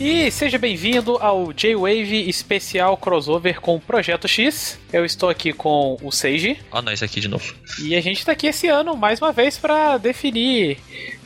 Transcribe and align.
E 0.00 0.28
seja 0.32 0.58
bem-vindo 0.58 1.18
ao 1.20 1.52
J-Wave 1.52 2.28
especial 2.28 2.96
crossover 2.96 3.60
com 3.60 3.76
o 3.76 3.80
Projeto 3.80 4.26
X. 4.26 4.78
Eu 4.92 5.04
estou 5.04 5.28
aqui 5.28 5.52
com 5.52 5.96
o 6.02 6.10
Seiji. 6.10 6.58
Ó, 6.72 6.82
nós 6.82 7.00
aqui 7.00 7.20
de 7.20 7.28
novo. 7.28 7.54
E 7.80 7.94
a 7.94 8.00
gente 8.00 8.18
está 8.18 8.32
aqui 8.32 8.48
esse 8.48 8.66
ano 8.66 8.96
mais 8.96 9.20
uma 9.20 9.32
vez 9.32 9.56
para 9.56 9.96
definir 9.96 10.78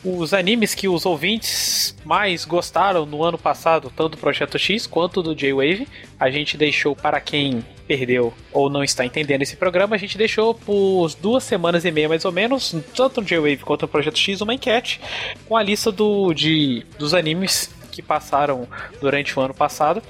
os 0.05 0.35
animes 0.35 0.75
que 0.75 0.87
os 0.87 1.07
ouvintes 1.07 1.97
mais 2.05 2.45
gostaram 2.45 3.07
no 3.07 3.25
ano 3.25 3.39
passado, 3.39 3.91
tanto 3.97 4.11
do 4.11 4.17
Projeto 4.19 4.59
X 4.59 4.87
quanto 4.87 5.23
do 5.23 5.35
J-Wave. 5.35 5.89
A 6.21 6.31
gente 6.31 6.57
deixou 6.59 6.95
para 6.95 7.21
quem 7.23 7.65
perdeu 7.87 8.35
ou 8.53 8.69
não 8.69 8.85
está 8.85 9.03
entendendo 9.07 9.41
esse 9.41 9.57
programa, 9.57 9.97
a 9.97 9.99
gente 9.99 10.19
deixou 10.19 10.53
por 10.53 11.11
duas 11.23 11.43
semanas 11.43 11.87
e 11.87 11.91
meia 11.91 12.07
mais 12.07 12.27
ou 12.27 12.31
menos, 12.31 12.77
tanto 12.95 13.23
no 13.23 13.27
J-Wave 13.27 13.59
quanto 13.59 13.83
no 13.83 13.89
Projeto 13.89 14.19
X, 14.19 14.43
uma 14.43 14.53
enquete 14.53 15.01
com 15.47 15.57
a 15.57 15.63
lista 15.63 15.91
do, 15.91 16.35
de, 16.35 16.85
dos 16.99 17.15
animes 17.15 17.71
que 17.99 18.03
passaram 18.03 18.69
durante 19.01 19.37
o 19.37 19.43
ano 19.43 19.53
passado. 19.53 20.01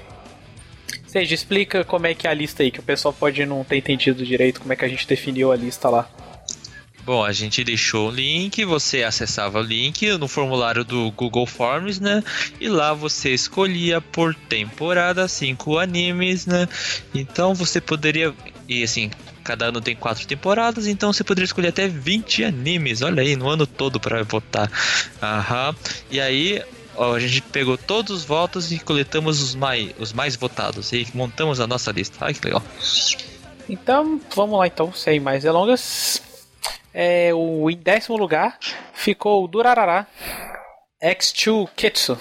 Seja, 1.07 1.33
explica 1.33 1.83
como 1.83 2.05
é 2.05 2.13
que 2.13 2.27
é 2.27 2.29
a 2.29 2.33
lista 2.35 2.61
aí, 2.61 2.69
que 2.69 2.79
o 2.79 2.83
pessoal 2.83 3.11
pode 3.11 3.43
não 3.47 3.63
ter 3.63 3.77
entendido 3.77 4.23
direito 4.23 4.61
como 4.61 4.71
é 4.71 4.75
que 4.75 4.85
a 4.85 4.87
gente 4.87 5.07
definiu 5.07 5.51
a 5.51 5.55
lista 5.55 5.89
lá. 5.89 6.07
Bom, 7.03 7.23
a 7.23 7.31
gente 7.31 7.63
deixou 7.63 8.09
o 8.09 8.11
link, 8.11 8.63
você 8.63 9.01
acessava 9.01 9.59
o 9.59 9.63
link 9.63 10.05
no 10.19 10.27
formulário 10.27 10.83
do 10.83 11.09
Google 11.09 11.47
Forms, 11.47 11.99
né? 11.99 12.23
E 12.61 12.69
lá 12.69 12.93
você 12.93 13.33
escolhia 13.33 13.99
por 13.99 14.35
temporada 14.35 15.27
cinco 15.27 15.79
animes, 15.79 16.45
né? 16.45 16.69
Então 17.15 17.55
você 17.55 17.81
poderia. 17.81 18.31
E 18.67 18.83
assim, 18.83 19.09
cada 19.43 19.65
ano 19.65 19.81
tem 19.81 19.95
quatro 19.95 20.27
temporadas, 20.27 20.85
então 20.85 21.11
você 21.11 21.23
poderia 21.23 21.45
escolher 21.45 21.69
até 21.69 21.87
20 21.87 22.43
animes, 22.43 23.01
olha 23.01 23.23
aí, 23.23 23.35
no 23.35 23.49
ano 23.49 23.65
todo 23.65 23.99
para 23.99 24.21
votar. 24.21 24.71
Aham. 25.19 25.75
E 26.11 26.21
aí 26.21 26.61
ó, 26.95 27.13
a 27.13 27.19
gente 27.19 27.41
pegou 27.41 27.77
todos 27.77 28.11
os 28.11 28.25
votos 28.25 28.71
e 28.71 28.79
coletamos 28.79 29.41
os 29.41 29.55
mais, 29.55 29.91
os 29.97 30.13
mais 30.13 30.35
votados 30.35 30.91
e 30.91 31.07
montamos 31.13 31.59
a 31.59 31.67
nossa 31.67 31.91
lista. 31.91 32.17
Ai 32.21 32.33
que 32.33 32.45
legal. 32.45 32.61
Então, 33.69 34.19
vamos 34.35 34.57
lá 34.57 34.67
então, 34.67 34.91
sem 34.91 35.19
mais 35.19 35.43
delongas. 35.43 36.21
É, 36.93 37.31
o, 37.33 37.69
em 37.69 37.77
décimo 37.77 38.17
lugar 38.17 38.57
ficou 38.93 39.43
o 39.43 39.47
Durarara 39.47 40.07
X2 41.01 41.69
Ketsu. 41.75 42.17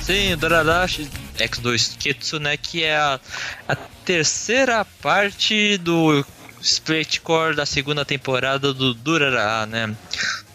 Sim, 0.00 0.36
Durarara 0.36 0.86
X2 0.86 1.98
Ketsu, 1.98 2.38
né? 2.38 2.56
Que 2.56 2.84
é 2.84 2.96
a, 2.96 3.20
a 3.68 3.76
terceira 4.04 4.84
parte 5.02 5.76
do 5.78 6.24
Splitcore 6.66 7.54
da 7.54 7.64
segunda 7.64 8.04
temporada 8.04 8.74
do 8.74 8.92
Durarara, 8.92 9.66
né? 9.66 9.96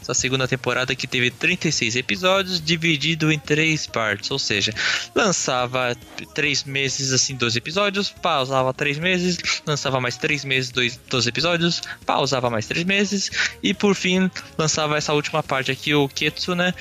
Essa 0.02 0.14
segunda 0.16 0.48
temporada 0.48 0.96
que 0.96 1.06
teve 1.06 1.30
36 1.30 1.96
episódios, 1.96 2.60
dividido 2.60 3.32
em 3.32 3.38
três 3.38 3.86
partes, 3.86 4.32
ou 4.32 4.40
seja, 4.40 4.74
lançava 5.14 5.96
três 6.34 6.64
meses 6.64 7.14
assim 7.14 7.36
12 7.36 7.60
episódios, 7.60 8.10
pausava 8.10 8.74
três 8.74 8.98
meses, 8.98 9.38
lançava 9.66 10.02
mais 10.02 10.18
três 10.18 10.44
meses 10.44 10.72
dois, 10.72 11.00
12 11.08 11.30
episódios, 11.30 11.82
pausava 12.04 12.50
mais 12.50 12.66
três 12.66 12.84
meses 12.84 13.30
e 13.62 13.76
por 13.76 13.94
fim 13.94 14.30
lançava 14.58 14.98
essa 14.98 15.14
última 15.14 15.44
parte 15.44 15.72
aqui 15.72 15.94
o 15.94 16.10
Ketsu, 16.10 16.56
né? 16.56 16.74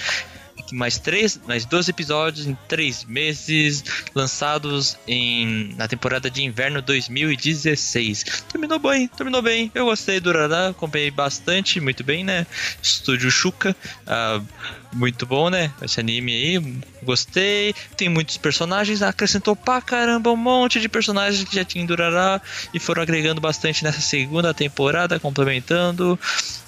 Mais 0.73 0.99
três, 0.99 1.41
mais 1.47 1.65
12 1.65 1.91
episódios 1.91 2.47
em 2.47 2.57
três 2.69 3.05
meses, 3.05 3.85
lançados 4.15 4.97
em, 5.07 5.75
na 5.77 5.89
temporada 5.89 6.31
de 6.31 6.43
inverno 6.43 6.81
2016. 6.83 8.45
Terminou 8.49 8.79
bem, 8.79 9.09
terminou 9.09 9.43
bem. 9.43 9.71
Eu 9.75 9.87
gostei 9.87 10.21
do 10.21 10.33
Rará, 10.33 10.69
acompanhei 10.69 11.11
bastante, 11.11 11.81
muito 11.81 12.05
bem, 12.05 12.25
né? 12.25 12.47
Estúdio 12.83 13.31
Shuka, 13.31 13.75
uh, 14.06 14.44
muito 14.93 15.25
bom, 15.27 15.49
né? 15.50 15.72
Esse 15.83 16.00
anime 16.00 16.33
aí, 16.33 16.83
gostei. 17.03 17.75
Tem 17.97 18.09
muitos 18.09 18.37
personagens, 18.37 19.03
acrescentou 19.03 19.55
pra 19.55 19.81
caramba 19.81 20.31
um 20.31 20.37
monte 20.37 20.81
de 20.81 20.89
personagens 20.89 21.44
que 21.44 21.55
já 21.55 21.65
tinha 21.65 21.83
em 21.83 21.87
Durará 21.87 22.41
e 22.75 22.78
foram 22.78 23.03
agregando 23.03 23.41
bastante 23.41 23.84
nessa 23.84 24.00
segunda 24.00 24.53
temporada, 24.53 25.19
complementando. 25.21 26.19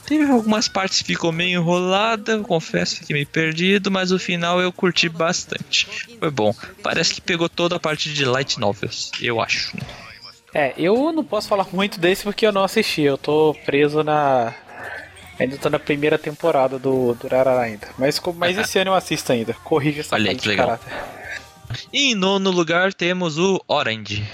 Teve 0.07 0.31
algumas 0.31 0.69
partes 0.69 1.01
que 1.01 1.09
ficou 1.09 1.33
meio 1.33 1.61
enrolada, 1.61 2.39
confesso 2.41 3.05
que 3.05 3.15
me 3.15 3.25
perdido, 3.25 3.91
mas 3.91 4.11
o 4.11 4.19
final 4.19 4.61
eu 4.61 4.73
curti 4.73 5.09
bastante. 5.09 5.87
Foi 6.19 6.31
bom. 6.31 6.55
Parece 6.83 7.15
que 7.15 7.21
pegou 7.21 7.49
toda 7.49 7.77
a 7.77 7.81
parte 7.81 8.13
de 8.13 8.25
light 8.25 8.59
novels, 8.59 9.11
eu 9.21 9.41
acho. 9.41 9.73
É, 10.55 10.75
eu 10.77 11.13
não 11.13 11.25
posso 11.25 11.49
falar 11.49 11.67
muito 11.73 11.99
desse 11.99 12.25
porque 12.25 12.47
eu 12.47 12.53
não 12.53 12.65
assisti. 12.65 13.03
Eu 13.03 13.17
tô 13.17 13.57
preso 13.65 14.03
na. 14.03 14.55
Ainda 15.39 15.57
tô 15.57 15.71
na 15.71 15.79
primeira 15.79 16.19
temporada 16.19 16.79
do, 16.79 17.15
do 17.15 17.27
Rarara 17.27 17.63
ainda. 17.63 17.89
Mas, 17.99 18.21
mas 18.37 18.59
esse 18.59 18.79
ano 18.79 18.91
eu 18.91 18.95
assisto 18.95 19.33
ainda. 19.33 19.55
Corrija 19.65 20.01
essa 20.01 20.15
Olha 20.15 20.35
que 20.35 20.47
legal. 20.47 20.79
Caráter. 20.79 20.93
E 21.91 22.13
em 22.13 22.15
nono 22.15 22.51
lugar 22.51 22.93
temos 22.93 23.39
o 23.39 23.63
Orange. 23.67 24.31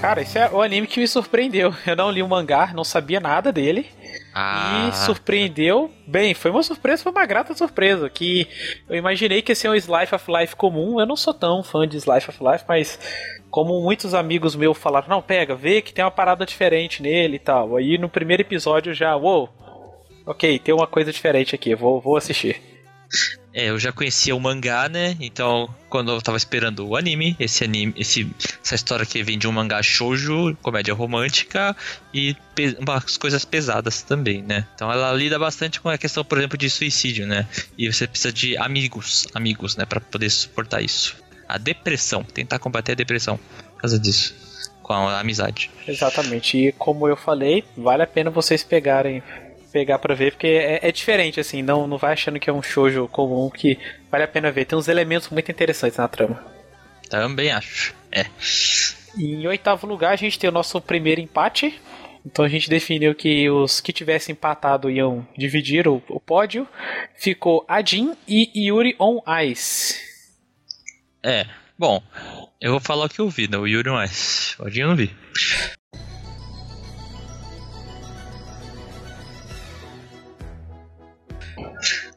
Cara, 0.00 0.22
esse 0.22 0.38
é 0.38 0.48
o 0.50 0.62
anime 0.62 0.86
que 0.86 0.98
me 0.98 1.06
surpreendeu. 1.06 1.74
Eu 1.86 1.94
não 1.94 2.10
li 2.10 2.22
o 2.22 2.28
mangá, 2.28 2.72
não 2.74 2.82
sabia 2.82 3.20
nada 3.20 3.52
dele. 3.52 3.86
Ah. 4.34 4.88
E 4.88 4.96
surpreendeu 4.96 5.90
bem, 6.06 6.32
foi 6.32 6.50
uma 6.50 6.62
surpresa, 6.62 7.02
foi 7.02 7.12
uma 7.12 7.26
grata 7.26 7.52
surpresa. 7.54 8.08
Que 8.08 8.48
eu 8.88 8.96
imaginei 8.96 9.42
que 9.42 9.52
ia 9.52 9.56
ser 9.56 9.68
um 9.68 9.74
Slice 9.74 10.14
of 10.14 10.24
Life 10.32 10.56
comum. 10.56 10.98
Eu 10.98 11.06
não 11.06 11.16
sou 11.16 11.34
tão 11.34 11.62
fã 11.62 11.86
de 11.86 11.98
Slice 11.98 12.30
of 12.30 12.38
Life, 12.42 12.64
mas 12.66 12.98
como 13.50 13.82
muitos 13.82 14.14
amigos 14.14 14.56
meus 14.56 14.78
falaram, 14.78 15.08
não, 15.08 15.20
pega, 15.20 15.54
vê 15.54 15.82
que 15.82 15.92
tem 15.92 16.04
uma 16.04 16.10
parada 16.10 16.46
diferente 16.46 17.02
nele 17.02 17.36
e 17.36 17.40
tal. 17.40 17.76
Aí 17.76 17.98
no 17.98 18.08
primeiro 18.08 18.42
episódio 18.42 18.94
já, 18.94 19.14
uou, 19.16 19.50
ok, 20.24 20.58
tem 20.60 20.74
uma 20.74 20.86
coisa 20.86 21.12
diferente 21.12 21.54
aqui, 21.54 21.74
vou, 21.74 22.00
vou 22.00 22.16
assistir. 22.16 22.69
É, 23.52 23.70
eu 23.70 23.78
já 23.78 23.90
conhecia 23.90 24.34
o 24.34 24.40
mangá, 24.40 24.88
né? 24.88 25.16
Então, 25.20 25.68
quando 25.88 26.12
eu 26.12 26.22
tava 26.22 26.36
esperando 26.36 26.86
o 26.86 26.96
anime, 26.96 27.34
esse 27.38 27.64
anime, 27.64 27.92
esse, 27.96 28.30
essa 28.64 28.76
história 28.76 29.04
que 29.04 29.22
vem 29.24 29.38
de 29.38 29.48
um 29.48 29.52
mangá 29.52 29.82
shoujo, 29.82 30.56
comédia 30.62 30.94
romântica 30.94 31.76
e 32.14 32.36
umas 32.78 33.16
coisas 33.16 33.44
pesadas 33.44 34.02
também, 34.02 34.42
né? 34.42 34.66
Então 34.74 34.90
ela 34.90 35.12
lida 35.12 35.38
bastante 35.38 35.80
com 35.80 35.88
a 35.88 35.98
questão, 35.98 36.24
por 36.24 36.38
exemplo, 36.38 36.56
de 36.56 36.70
suicídio, 36.70 37.26
né? 37.26 37.46
E 37.76 37.92
você 37.92 38.06
precisa 38.06 38.32
de 38.32 38.56
amigos, 38.56 39.26
amigos, 39.34 39.76
né, 39.76 39.84
para 39.84 40.00
poder 40.00 40.30
suportar 40.30 40.80
isso. 40.80 41.16
A 41.48 41.58
depressão, 41.58 42.22
tentar 42.22 42.60
combater 42.60 42.92
a 42.92 42.94
depressão 42.94 43.36
por 43.72 43.80
causa 43.80 43.98
disso. 43.98 44.38
Com 44.82 44.92
a 44.92 45.20
amizade. 45.20 45.70
Exatamente. 45.86 46.56
E 46.56 46.72
como 46.72 47.08
eu 47.08 47.16
falei, 47.16 47.64
vale 47.76 48.02
a 48.02 48.06
pena 48.06 48.30
vocês 48.30 48.62
pegarem 48.64 49.22
pegar 49.70 49.98
para 49.98 50.14
ver, 50.14 50.32
porque 50.32 50.46
é, 50.46 50.80
é, 50.88 50.92
diferente, 50.92 51.40
assim, 51.40 51.62
não, 51.62 51.86
não 51.86 51.96
vai 51.96 52.12
achando 52.12 52.38
que 52.38 52.50
é 52.50 52.52
um 52.52 52.62
shoujo 52.62 53.08
comum 53.08 53.48
que 53.50 53.78
vale 54.10 54.24
a 54.24 54.28
pena 54.28 54.50
ver. 54.50 54.64
Tem 54.64 54.78
uns 54.78 54.88
elementos 54.88 55.28
muito 55.30 55.50
interessantes 55.50 55.98
na 55.98 56.08
trama. 56.08 56.44
Também 57.08 57.50
acho. 57.50 57.94
É. 58.12 58.26
E 59.16 59.34
em 59.34 59.46
oitavo 59.46 59.86
lugar, 59.86 60.12
a 60.12 60.16
gente 60.16 60.38
tem 60.38 60.48
o 60.48 60.52
nosso 60.52 60.80
primeiro 60.80 61.20
empate. 61.20 61.80
Então 62.24 62.44
a 62.44 62.48
gente 62.48 62.68
definiu 62.68 63.14
que 63.14 63.48
os 63.48 63.80
que 63.80 63.92
tivessem 63.92 64.34
empatado 64.34 64.90
iam 64.90 65.26
dividir 65.36 65.88
o, 65.88 66.02
o 66.08 66.20
pódio. 66.20 66.68
Ficou 67.16 67.64
Adin 67.66 68.14
e 68.28 68.68
Yuri 68.68 68.94
on 68.98 69.22
Ice. 69.44 69.98
É, 71.22 71.46
bom, 71.78 72.02
eu 72.60 72.72
vou 72.72 72.80
falar 72.80 73.06
o 73.06 73.08
que 73.08 73.20
eu 73.20 73.28
vi, 73.28 73.48
né? 73.48 73.56
O 73.56 73.66
Yuri 73.66 73.88
on 73.88 74.02
Ice. 74.02 74.54
O 74.60 74.66
Adin 74.66 74.80
eu 74.80 74.88
não 74.88 74.96
vi. 74.96 75.10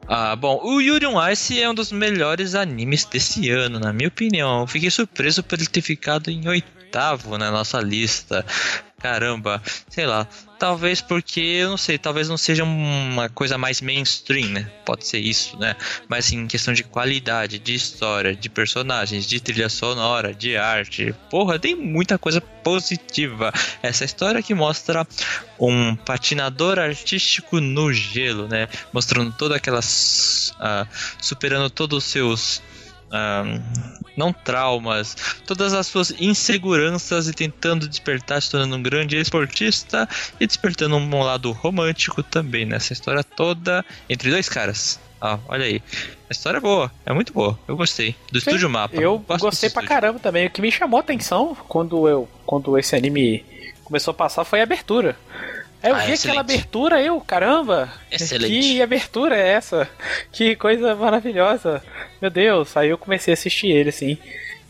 Ah, 0.07 0.35
bom, 0.35 0.59
o 0.63 0.81
Yuri 0.81 1.05
on 1.05 1.29
Ice 1.29 1.59
é 1.59 1.69
um 1.69 1.73
dos 1.73 1.91
melhores 1.91 2.55
animes 2.55 3.05
desse 3.05 3.49
ano, 3.49 3.79
na 3.79 3.93
minha 3.93 4.09
opinião. 4.09 4.67
Fiquei 4.67 4.89
surpreso 4.89 5.41
por 5.41 5.57
ele 5.57 5.67
ter 5.67 5.81
ficado 5.81 6.29
em 6.29 6.47
oitavo 6.47 6.82
na 7.37 7.51
nossa 7.51 7.79
lista. 7.79 8.45
Caramba, 9.03 9.61
sei 9.89 10.05
lá. 10.05 10.25
Talvez 10.57 11.01
porque, 11.01 11.41
eu 11.41 11.71
não 11.71 11.77
sei, 11.77 11.97
talvez 11.97 12.29
não 12.29 12.37
seja 12.37 12.63
uma 12.63 13.27
coisa 13.27 13.57
mais 13.57 13.81
mainstream, 13.81 14.47
né? 14.47 14.71
Pode 14.85 15.05
ser 15.05 15.19
isso, 15.19 15.59
né? 15.59 15.75
Mas 16.07 16.31
em 16.31 16.47
questão 16.47 16.73
de 16.73 16.85
qualidade, 16.85 17.59
de 17.59 17.73
história, 17.73 18.33
de 18.33 18.47
personagens, 18.47 19.25
de 19.25 19.41
trilha 19.41 19.67
sonora, 19.67 20.33
de 20.33 20.55
arte. 20.55 21.13
Porra, 21.29 21.59
tem 21.59 21.75
muita 21.75 22.17
coisa 22.17 22.39
positiva. 22.39 23.51
Essa 23.81 24.05
história 24.05 24.41
que 24.41 24.53
mostra 24.53 25.05
um 25.59 25.97
patinador 25.97 26.79
artístico 26.79 27.59
no 27.59 27.91
gelo, 27.91 28.47
né? 28.47 28.69
Mostrando 28.93 29.33
todas 29.33 29.57
aquelas. 29.57 30.53
Uh, 30.61 30.87
superando 31.21 31.69
todos 31.69 32.05
os 32.05 32.09
seus 32.09 32.61
um, 33.13 33.61
não 34.17 34.33
traumas, 34.33 35.15
todas 35.45 35.73
as 35.73 35.87
suas 35.87 36.11
inseguranças 36.19 37.27
e 37.27 37.33
tentando 37.33 37.87
despertar, 37.87 38.41
se 38.41 38.51
tornando 38.51 38.75
um 38.75 38.83
grande 38.83 39.17
esportista 39.17 40.07
e 40.39 40.45
despertando 40.45 40.95
um 40.95 41.23
lado 41.23 41.51
romântico 41.51 42.21
também 42.21 42.65
nessa 42.65 42.93
história 42.93 43.23
toda 43.23 43.83
entre 44.09 44.29
dois 44.29 44.49
caras. 44.49 44.99
Ah, 45.19 45.39
olha 45.47 45.63
aí. 45.63 45.81
A 46.29 46.33
história 46.33 46.57
é 46.57 46.61
boa, 46.61 46.91
é 47.05 47.13
muito 47.13 47.31
boa. 47.31 47.57
Eu 47.65 47.77
gostei. 47.77 48.13
Do 48.29 48.41
Sim, 48.41 48.49
Estúdio 48.49 48.69
Mapa. 48.69 48.95
Eu 48.95 49.19
gostei 49.39 49.69
pra 49.69 49.81
caramba 49.81 50.19
também. 50.19 50.47
O 50.47 50.49
que 50.49 50.61
me 50.61 50.69
chamou 50.69 50.97
a 50.97 51.01
atenção 51.01 51.55
quando 51.67 52.09
eu 52.09 52.27
quando 52.45 52.77
esse 52.77 52.93
anime 52.93 53.45
começou 53.85 54.11
a 54.11 54.15
passar 54.15 54.43
foi 54.43 54.59
a 54.59 54.63
abertura. 54.63 55.15
Aí 55.83 55.91
eu 55.91 55.95
Ah, 55.95 55.99
vi 55.99 56.13
excelente. 56.13 56.27
aquela 56.27 56.39
abertura, 56.41 57.01
eu, 57.01 57.19
caramba! 57.19 57.91
Excelente. 58.09 58.59
Que 58.61 58.81
abertura 58.81 59.35
é 59.37 59.49
essa? 59.49 59.89
Que 60.31 60.55
coisa 60.55 60.95
maravilhosa! 60.95 61.83
Meu 62.21 62.31
Deus, 62.31 62.75
aí 62.77 62.87
eu 62.89 62.97
comecei 62.97 63.33
a 63.33 63.35
assistir 63.35 63.67
ele, 63.67 63.89
assim. 63.89 64.17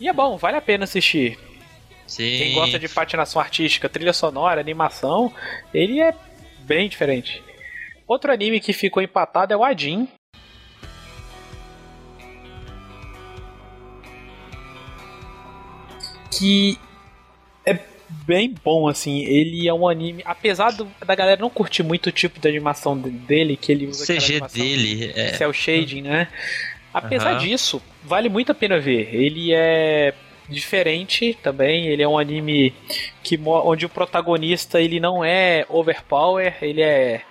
E 0.00 0.08
é 0.08 0.12
bom, 0.12 0.36
vale 0.36 0.56
a 0.56 0.60
pena 0.60 0.84
assistir. 0.84 1.38
Sim. 2.06 2.36
Quem 2.36 2.54
gosta 2.54 2.78
de 2.80 2.88
patinação 2.88 3.40
artística, 3.40 3.88
trilha 3.88 4.12
sonora, 4.12 4.60
animação, 4.60 5.32
ele 5.72 6.00
é 6.00 6.12
bem 6.60 6.88
diferente. 6.88 7.40
Outro 8.06 8.32
anime 8.32 8.58
que 8.60 8.72
ficou 8.72 9.02
empatado 9.02 9.52
é 9.54 9.56
o 9.56 9.62
Adin. 9.64 10.08
Que 16.30 16.78
é 16.78 16.83
bem 18.26 18.54
bom, 18.64 18.88
assim. 18.88 19.24
Ele 19.24 19.66
é 19.68 19.74
um 19.74 19.88
anime. 19.88 20.22
Apesar 20.24 20.70
do- 20.72 20.88
da 21.04 21.14
galera 21.14 21.40
não 21.40 21.50
curtir 21.50 21.82
muito 21.82 22.06
o 22.06 22.12
tipo 22.12 22.40
de 22.40 22.48
animação 22.48 22.98
de- 22.98 23.10
dele, 23.10 23.56
que 23.56 23.70
ele 23.72 23.86
usa 23.86 24.04
CG 24.06 24.40
dele 24.52 25.12
é. 25.14 25.34
cel 25.34 25.52
shading, 25.52 26.02
né? 26.02 26.28
Apesar 26.92 27.30
Aham. 27.32 27.38
disso, 27.38 27.82
vale 28.04 28.28
muito 28.28 28.52
a 28.52 28.54
pena 28.54 28.78
ver. 28.78 29.14
Ele 29.14 29.52
é 29.52 30.14
diferente 30.48 31.36
também, 31.42 31.86
ele 31.86 32.02
é 32.02 32.08
um 32.08 32.18
anime 32.18 32.72
que 33.22 33.38
onde 33.44 33.86
o 33.86 33.88
protagonista 33.88 34.80
ele 34.80 35.00
não 35.00 35.24
é 35.24 35.64
overpower, 35.68 36.54
ele 36.62 36.82
é 36.82 37.22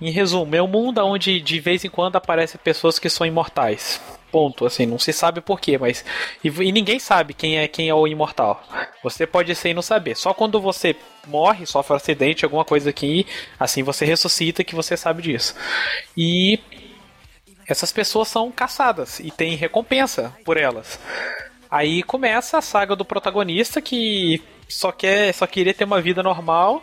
em 0.00 0.10
resumo, 0.10 0.54
é 0.56 0.62
um 0.62 0.66
mundo 0.68 0.98
onde 1.04 1.40
de 1.40 1.60
vez 1.60 1.84
em 1.84 1.88
quando 1.88 2.16
aparecem 2.16 2.58
pessoas 2.62 2.98
que 2.98 3.08
são 3.10 3.26
imortais. 3.26 4.00
Ponto, 4.34 4.66
assim, 4.66 4.84
não 4.84 4.98
se 4.98 5.12
sabe 5.12 5.40
porquê, 5.40 5.78
mas. 5.78 6.04
E, 6.42 6.48
e 6.48 6.72
ninguém 6.72 6.98
sabe 6.98 7.32
quem 7.32 7.56
é 7.56 7.68
quem 7.68 7.88
é 7.88 7.94
o 7.94 8.04
imortal. 8.04 8.60
Você 9.00 9.28
pode 9.28 9.54
ser 9.54 9.68
e 9.68 9.74
não 9.74 9.80
saber. 9.80 10.16
Só 10.16 10.34
quando 10.34 10.60
você 10.60 10.96
morre, 11.24 11.64
sofre 11.66 11.92
um 11.92 11.96
acidente, 11.96 12.44
alguma 12.44 12.64
coisa 12.64 12.90
aqui, 12.90 13.28
assim 13.60 13.84
você 13.84 14.04
ressuscita 14.04 14.64
que 14.64 14.74
você 14.74 14.96
sabe 14.96 15.22
disso. 15.22 15.54
E 16.16 16.58
essas 17.68 17.92
pessoas 17.92 18.26
são 18.26 18.50
caçadas 18.50 19.20
e 19.20 19.30
tem 19.30 19.54
recompensa 19.54 20.36
por 20.44 20.56
elas. 20.56 20.98
Aí 21.70 22.02
começa 22.02 22.58
a 22.58 22.60
saga 22.60 22.96
do 22.96 23.04
protagonista 23.04 23.80
que 23.80 24.42
só 24.68 24.92
quer, 24.92 25.32
só 25.32 25.46
queria 25.46 25.74
ter 25.74 25.84
uma 25.84 26.00
vida 26.00 26.22
normal 26.22 26.82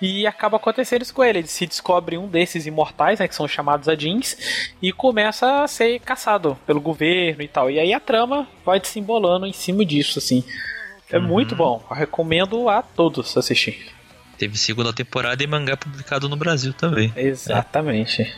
e 0.00 0.26
acaba 0.26 0.56
acontecendo 0.56 1.02
isso 1.02 1.14
com 1.14 1.24
ele. 1.24 1.40
Ele 1.40 1.48
se 1.48 1.66
descobre 1.66 2.16
um 2.16 2.28
desses 2.28 2.66
imortais, 2.66 3.18
né, 3.18 3.28
que 3.28 3.34
são 3.34 3.48
chamados 3.48 3.88
Adins, 3.88 4.36
e 4.80 4.92
começa 4.92 5.62
a 5.62 5.68
ser 5.68 6.00
caçado 6.00 6.58
pelo 6.66 6.80
governo 6.80 7.42
e 7.42 7.48
tal. 7.48 7.70
E 7.70 7.78
aí 7.78 7.92
a 7.92 8.00
trama 8.00 8.48
vai 8.64 8.80
se 8.82 8.98
embolando 8.98 9.46
em 9.46 9.52
cima 9.52 9.84
disso, 9.84 10.18
assim. 10.18 10.44
É 11.10 11.18
muito 11.18 11.56
bom. 11.56 11.82
Eu 11.90 11.96
recomendo 11.96 12.68
a 12.68 12.82
todos 12.82 13.36
assistir. 13.36 13.92
Teve 14.36 14.58
segunda 14.58 14.92
temporada 14.92 15.42
e 15.42 15.46
mangá 15.46 15.76
publicado 15.76 16.28
no 16.28 16.36
Brasil 16.36 16.72
também. 16.72 17.12
Exatamente. 17.16 18.32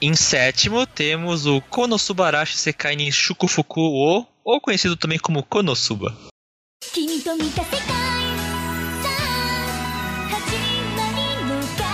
Em 0.00 0.14
sétimo, 0.14 0.86
temos 0.86 1.46
o 1.46 1.60
Konosubarashi 1.60 2.56
Sekai 2.56 2.96
ni 2.96 3.10
Shukufuku 3.10 3.80
o, 3.80 4.26
ou 4.44 4.60
conhecido 4.60 4.96
também 4.96 5.18
como 5.18 5.42
Konosuba. 5.42 6.16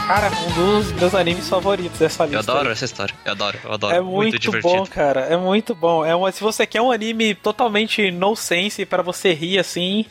Cara, 0.06 0.30
um 0.30 0.52
dos 0.54 0.92
meus 0.92 1.14
animes 1.14 1.48
favoritos 1.48 1.98
dessa 1.98 2.24
lista. 2.24 2.36
Eu 2.36 2.40
adoro 2.40 2.68
aí. 2.68 2.72
essa 2.72 2.84
história, 2.84 3.14
eu 3.24 3.32
adoro, 3.32 3.58
eu 3.64 3.72
adoro. 3.72 3.94
É 3.94 4.00
muito, 4.00 4.16
muito 4.16 4.38
divertido. 4.38 4.76
bom, 4.76 4.86
cara, 4.86 5.22
é 5.22 5.36
muito 5.36 5.74
bom. 5.74 6.04
É 6.04 6.14
uma, 6.14 6.30
se 6.30 6.40
você 6.40 6.64
quer 6.64 6.80
um 6.80 6.92
anime 6.92 7.34
totalmente 7.34 8.12
no 8.12 8.36
sense, 8.36 8.86
para 8.86 9.02
você 9.02 9.32
rir 9.32 9.58
assim, 9.58 10.06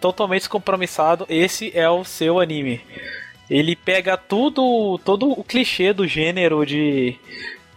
totalmente 0.00 0.40
descompromissado, 0.40 1.24
esse 1.28 1.70
é 1.72 1.88
o 1.88 2.04
seu 2.04 2.40
anime. 2.40 2.80
Ele 3.48 3.76
pega 3.76 4.16
tudo, 4.16 5.00
todo 5.04 5.30
o 5.30 5.44
clichê 5.44 5.92
do 5.92 6.06
gênero 6.06 6.66
de 6.66 7.16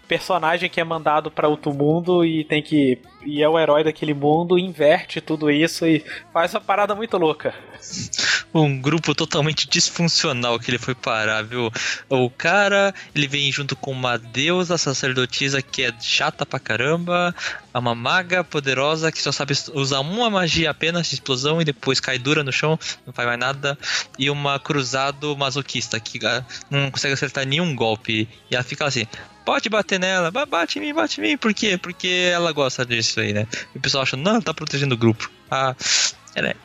personagem 0.10 0.68
que 0.68 0.82
é 0.82 0.84
mandado 0.84 1.30
para 1.30 1.48
outro 1.48 1.72
mundo 1.72 2.26
e 2.26 2.44
tem 2.44 2.64
que 2.64 3.00
e 3.24 3.44
é 3.44 3.50
o 3.50 3.60
herói 3.60 3.84
daquele 3.84 4.14
mundo, 4.14 4.58
inverte 4.58 5.22
tudo 5.22 5.52
isso 5.52 5.86
e 5.86 6.04
faz 6.34 6.54
uma 6.54 6.62
parada 6.62 6.96
muito 6.96 7.18
louca. 7.18 7.54
Um 8.54 8.82
grupo 8.82 9.14
totalmente 9.14 9.70
disfuncional 9.70 10.58
que 10.58 10.72
ele 10.72 10.80
foi 10.80 10.96
parar, 10.96 11.44
viu? 11.44 11.72
O 12.10 12.30
cara, 12.30 12.94
ele 13.14 13.28
vem 13.28 13.52
junto 13.52 13.76
com 13.76 13.92
uma 13.92 14.18
deusa 14.18 14.78
sacerdotisa 14.78 15.62
que 15.62 15.84
é 15.84 15.94
chata 16.00 16.46
pra 16.46 16.60
caramba, 16.60 17.36
uma 17.74 17.94
maga 17.94 18.44
poderosa 18.44 19.12
que 19.12 19.22
só 19.22 19.32
sabe 19.32 19.54
usar 19.74 20.00
uma 20.00 20.30
magia 20.30 20.72
apenas 20.72 21.08
de 21.08 21.16
explosão 21.16 21.62
e 21.62 21.66
depois 21.66 22.00
cai 22.00 22.18
dura 22.18 22.44
no 22.44 22.52
chão, 22.52 22.80
não 23.06 23.14
faz 23.14 23.28
mais 23.28 23.40
nada, 23.40 23.78
e 24.18 24.30
uma 24.30 24.58
cruzado 24.60 25.38
masoquista 25.38 26.00
que 26.00 26.26
ah, 26.26 26.44
não 26.72 26.90
consegue 26.90 27.14
acertar 27.14 27.46
nenhum 27.46 27.76
golpe. 27.76 28.28
E 28.50 28.56
ela 28.56 28.64
fica 28.64 28.86
assim, 28.86 29.06
pode 29.50 29.68
bater 29.68 30.00
nela, 30.00 30.30
ba- 30.30 30.46
bate 30.46 30.78
em 30.78 30.82
mim, 30.84 30.94
bate 30.94 31.20
em 31.20 31.24
mim, 31.24 31.36
por 31.38 31.52
quê? 31.56 31.76
Porque 31.76 32.30
ela 32.32 32.52
gosta 32.52 32.86
disso 32.86 33.20
aí, 33.20 33.34
né? 33.34 33.48
E 33.74 33.80
o 33.80 33.82
pessoal 33.82 34.04
acha, 34.04 34.16
não, 34.16 34.34
ela 34.34 34.42
tá 34.44 34.54
protegendo 34.54 34.94
o 34.94 34.98
grupo. 34.98 35.28
Ah, 35.50 35.76
ela 36.36 36.50
é, 36.50 36.56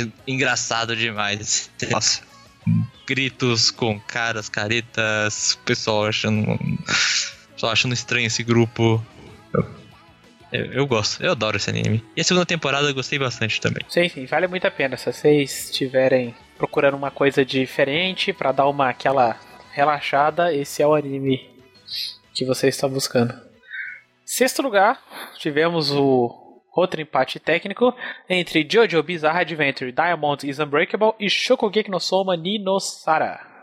é 0.00 0.08
engraçado 0.26 0.96
demais. 0.96 1.70
Nossa. 1.88 2.22
Gritos 3.06 3.70
com 3.70 4.00
caras, 4.00 4.48
caretas, 4.48 5.52
o 5.52 5.58
pessoal 5.58 6.06
achando. 6.06 6.50
o 6.54 6.78
pessoal 7.54 7.70
achando 7.70 7.94
estranho 7.94 8.26
esse 8.26 8.42
grupo. 8.42 9.00
Eu, 9.54 9.64
eu, 10.52 10.64
eu 10.72 10.86
gosto, 10.86 11.22
eu 11.22 11.30
adoro 11.30 11.58
esse 11.58 11.70
anime. 11.70 12.04
E 12.16 12.20
a 12.20 12.24
segunda 12.24 12.44
temporada 12.44 12.88
eu 12.88 12.94
gostei 12.94 13.20
bastante 13.20 13.60
também. 13.60 13.84
Sim, 13.88 14.08
sim, 14.08 14.26
vale 14.26 14.48
muito 14.48 14.66
a 14.66 14.70
pena. 14.72 14.96
Se 14.96 15.12
vocês 15.12 15.66
estiverem 15.66 16.34
procurando 16.58 16.96
uma 16.96 17.12
coisa 17.12 17.44
diferente 17.44 18.32
pra 18.32 18.50
dar 18.50 18.66
uma 18.66 18.88
aquela 18.88 19.38
relaxada, 19.72 20.52
esse 20.52 20.82
é 20.82 20.86
o 20.88 20.92
anime 20.92 21.54
que 22.36 22.44
você 22.44 22.68
está 22.68 22.86
buscando. 22.86 23.34
Sexto 24.22 24.60
lugar, 24.60 25.02
tivemos 25.38 25.90
o 25.90 26.60
outro 26.70 27.00
empate 27.00 27.40
técnico 27.40 27.94
entre 28.28 28.68
Jojo 28.70 29.02
Bizarre 29.02 29.40
Adventure 29.40 29.90
Diamond 29.90 30.46
is 30.46 30.58
Unbreakable 30.58 31.14
e 31.18 31.30
Shokugeki 31.30 31.90
no 31.90 31.98
Soma 31.98 32.36
ni 32.36 32.58
no 32.58 32.78
Sara. 32.78 33.55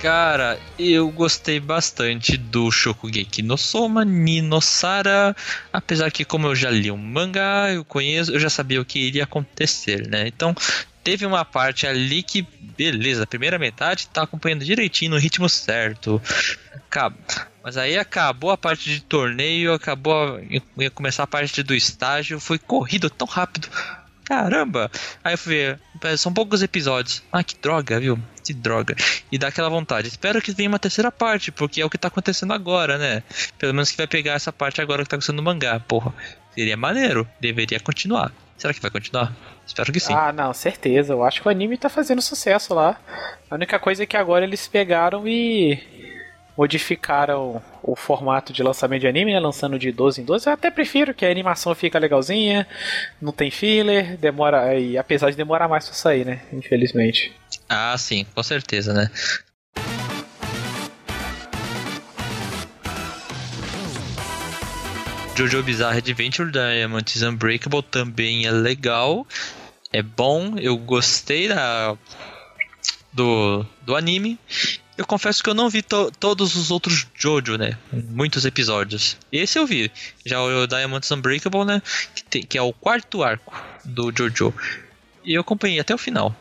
Cara, 0.00 0.58
eu 0.78 1.10
gostei 1.10 1.58
bastante 1.58 2.36
do 2.36 2.70
Shokugeki 2.70 3.42
no 3.42 3.58
Soma 3.58 4.04
ni 4.04 4.40
no 4.40 4.60
Sara, 4.60 5.34
apesar 5.72 6.10
que 6.12 6.24
como 6.24 6.46
eu 6.46 6.54
já 6.54 6.70
li 6.70 6.88
um 6.90 6.96
mangá, 6.96 7.70
eu 7.72 7.84
conheço, 7.84 8.32
eu 8.32 8.38
já 8.38 8.48
sabia 8.48 8.80
o 8.80 8.84
que 8.84 9.00
iria 9.00 9.24
acontecer, 9.24 10.06
né? 10.06 10.28
Então, 10.28 10.54
teve 11.02 11.26
uma 11.26 11.44
parte 11.44 11.84
ali 11.84 12.22
que, 12.22 12.46
beleza, 12.76 13.24
a 13.24 13.26
primeira 13.26 13.58
metade 13.58 14.06
tá 14.06 14.22
acompanhando 14.22 14.64
direitinho 14.64 15.10
no 15.10 15.18
ritmo 15.18 15.48
certo. 15.48 16.22
Acaba. 16.72 17.16
Mas 17.64 17.76
aí 17.76 17.98
acabou 17.98 18.50
a 18.52 18.56
parte 18.56 18.88
de 18.88 19.00
torneio, 19.00 19.72
acabou, 19.72 20.36
a- 20.36 20.40
ia 20.80 20.90
começar 20.90 21.24
a 21.24 21.26
parte 21.26 21.60
do 21.64 21.74
estágio, 21.74 22.38
foi 22.38 22.58
corrido 22.58 23.10
tão 23.10 23.26
rápido. 23.26 23.68
Caramba! 24.24 24.90
Aí 25.24 25.34
eu 25.34 25.38
fui 25.38 25.54
ver, 25.54 26.18
são 26.18 26.32
poucos 26.32 26.62
episódios. 26.62 27.22
Ah, 27.32 27.42
que 27.42 27.56
droga, 27.60 27.98
viu? 27.98 28.18
Droga. 28.54 28.94
E 29.30 29.38
dá 29.38 29.48
aquela 29.48 29.68
vontade. 29.68 30.08
Espero 30.08 30.40
que 30.40 30.52
venha 30.52 30.68
uma 30.68 30.78
terceira 30.78 31.10
parte, 31.10 31.50
porque 31.50 31.80
é 31.80 31.84
o 31.84 31.90
que 31.90 31.98
tá 31.98 32.08
acontecendo 32.08 32.52
agora, 32.52 32.98
né? 32.98 33.22
Pelo 33.58 33.74
menos 33.74 33.90
que 33.90 33.96
vai 33.96 34.06
pegar 34.06 34.34
essa 34.34 34.52
parte 34.52 34.80
agora 34.80 35.02
que 35.02 35.08
tá 35.08 35.16
acontecendo 35.16 35.36
no 35.36 35.42
mangá. 35.42 35.80
Porra, 35.80 36.12
seria 36.54 36.76
maneiro. 36.76 37.28
Deveria 37.40 37.80
continuar. 37.80 38.32
Será 38.56 38.74
que 38.74 38.80
vai 38.80 38.90
continuar? 38.90 39.32
Espero 39.64 39.92
que 39.92 40.00
sim. 40.00 40.12
Ah, 40.12 40.32
não, 40.32 40.52
certeza. 40.52 41.12
Eu 41.12 41.22
acho 41.22 41.40
que 41.40 41.46
o 41.46 41.50
anime 41.50 41.78
tá 41.78 41.88
fazendo 41.88 42.20
sucesso 42.20 42.74
lá. 42.74 42.98
A 43.48 43.54
única 43.54 43.78
coisa 43.78 44.02
é 44.02 44.06
que 44.06 44.16
agora 44.16 44.44
eles 44.44 44.66
pegaram 44.66 45.28
e 45.28 45.78
modificaram 46.58 47.62
o 47.84 47.94
formato 47.94 48.52
de 48.52 48.64
lançamento 48.64 49.02
de 49.02 49.06
anime, 49.06 49.32
né? 49.32 49.38
Lançando 49.38 49.78
de 49.78 49.92
12 49.92 50.22
em 50.22 50.24
12. 50.24 50.48
Eu 50.48 50.52
até 50.54 50.72
prefiro 50.72 51.14
que 51.14 51.24
a 51.24 51.30
animação 51.30 51.72
fica 51.72 52.00
legalzinha, 52.00 52.66
não 53.22 53.30
tem 53.30 53.48
filler, 53.48 54.16
demora. 54.16 54.74
E 54.74 54.98
apesar 54.98 55.30
de 55.30 55.36
demorar 55.36 55.68
mais 55.68 55.84
pra 55.84 55.94
sair, 55.94 56.26
né? 56.26 56.40
Infelizmente. 56.52 57.32
Ah, 57.68 57.96
sim, 57.96 58.26
com 58.34 58.42
certeza, 58.42 58.92
né? 58.92 59.08
Jojo 65.36 65.62
Bizarre 65.62 65.98
Adventure 65.98 66.50
Diamond 66.50 67.08
is 67.14 67.22
Unbreakable 67.22 67.84
também 67.84 68.46
é 68.46 68.50
legal, 68.50 69.24
é 69.92 70.02
bom, 70.02 70.58
eu 70.58 70.76
gostei 70.76 71.46
da, 71.46 71.96
do, 73.12 73.64
do 73.82 73.94
anime. 73.94 74.36
Eu 74.98 75.06
confesso 75.06 75.42
que 75.42 75.48
eu 75.48 75.54
não 75.54 75.70
vi 75.70 75.80
to- 75.80 76.10
todos 76.18 76.56
os 76.56 76.70
outros 76.72 77.06
Jojo, 77.14 77.56
né? 77.56 77.78
Muitos 77.92 78.44
episódios. 78.44 79.16
Esse 79.30 79.56
eu 79.58 79.64
vi. 79.64 79.90
Já 80.26 80.42
o 80.42 80.66
Diamond 80.66 81.04
is 81.06 81.10
Unbreakable, 81.12 81.64
né? 81.64 81.80
Que, 82.14 82.24
tem- 82.24 82.42
que 82.42 82.58
é 82.58 82.62
o 82.62 82.72
quarto 82.72 83.22
arco 83.22 83.54
do 83.84 84.12
Jojo. 84.14 84.52
E 85.24 85.34
eu 85.34 85.40
acompanhei 85.40 85.78
até 85.78 85.94
o 85.94 85.98
final. 85.98 86.34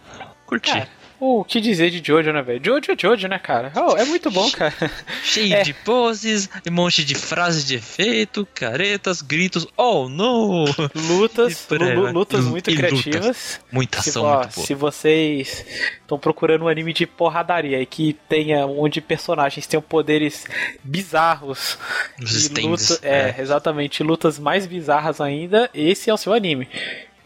Curti. 0.47 0.71
Cara, 0.71 0.89
o 1.19 1.43
que 1.43 1.59
dizer 1.59 1.89
de 1.89 2.01
Jojo, 2.05 2.31
né, 2.31 2.41
velho? 2.41 2.61
Jojo 2.63 2.91
é 2.91 2.95
Jojo, 2.97 3.27
né, 3.27 3.39
cara? 3.39 3.71
Oh, 3.75 3.95
é 3.97 4.05
muito 4.05 4.29
bom, 4.29 4.49
cara. 4.51 4.73
Cheio 5.23 5.53
É. 5.55 5.63
de 5.63 5.73
poses, 5.73 6.49
um 6.69 6.71
monte 6.71 7.03
de 7.03 7.15
frases 7.15 7.65
de 7.65 7.75
efeito, 7.75 8.47
caretas, 8.53 9.21
gritos, 9.21 9.65
oh 9.75 10.07
no! 10.09 10.65
Lutas, 10.95 11.67
E 11.71 11.75
lutas 12.11 12.45
E 12.45 12.49
muito 12.49 12.69
lutas. 12.71 12.75
criativas. 13.01 13.59
Muita 13.71 14.01
Se, 14.01 14.09
ação, 14.09 14.23
ó, 14.23 14.37
muito 14.39 14.53
boa. 14.55 14.65
se 14.67 14.73
vocês 14.73 15.65
estão 16.01 16.19
procurando 16.19 16.65
um 16.65 16.67
anime 16.67 16.93
de 16.93 17.05
porradaria 17.05 17.81
e 17.81 17.85
que 17.85 18.13
tenha 18.29 18.65
onde 18.65 19.01
personagens 19.01 19.65
tenham 19.67 19.81
poderes 19.81 20.45
bizarros 20.83 21.77
Os 22.21 22.31
e 22.33 22.37
stands, 22.37 22.89
luta- 22.89 23.07
é, 23.07 23.35
exatamente, 23.39 24.03
lutas 24.03 24.39
mais 24.39 24.65
bizarras 24.65 25.19
ainda, 25.21 25.69
esse 25.73 26.09
é 26.09 26.13
o 26.13 26.17
seu 26.17 26.33
anime. 26.33 26.67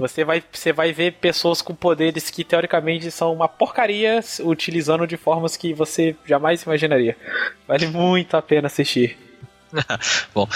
Você 0.01 0.23
vai, 0.23 0.43
você 0.51 0.73
vai 0.73 0.91
ver 0.91 1.13
pessoas 1.13 1.61
com 1.61 1.75
poderes 1.75 2.31
que 2.31 2.43
teoricamente 2.43 3.11
são 3.11 3.31
uma 3.31 3.47
porcaria 3.47 4.19
utilizando 4.39 5.05
de 5.05 5.15
formas 5.15 5.55
que 5.55 5.75
você 5.75 6.15
jamais 6.25 6.63
imaginaria. 6.63 7.15
Vale 7.67 7.85
muito 7.85 8.35
a 8.35 8.41
pena 8.41 8.65
assistir. 8.65 9.15
Bom, 10.33 10.47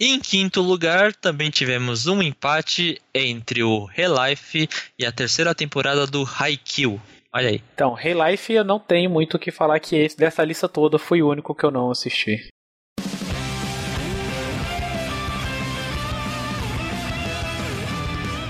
em 0.00 0.18
quinto 0.18 0.62
lugar, 0.62 1.12
também 1.14 1.50
tivemos 1.50 2.06
um 2.06 2.22
empate 2.22 2.98
entre 3.14 3.62
o 3.62 3.84
Relife 3.84 4.68
e 4.98 5.04
a 5.04 5.12
terceira 5.12 5.54
temporada 5.54 6.06
do 6.06 6.24
Haikyuu. 6.24 6.98
Olha 7.30 7.50
aí. 7.50 7.62
Então, 7.74 7.98
Hey 7.98 8.14
Life 8.14 8.52
eu 8.52 8.64
não 8.64 8.78
tenho 8.78 9.10
muito 9.10 9.36
o 9.36 9.38
que 9.38 9.50
falar 9.50 9.80
que 9.80 9.96
esse, 9.96 10.16
dessa 10.16 10.42
lista 10.42 10.68
toda 10.68 10.98
foi 10.98 11.20
o 11.20 11.28
único 11.28 11.54
que 11.54 11.64
eu 11.64 11.70
não 11.70 11.90
assisti. 11.90 12.48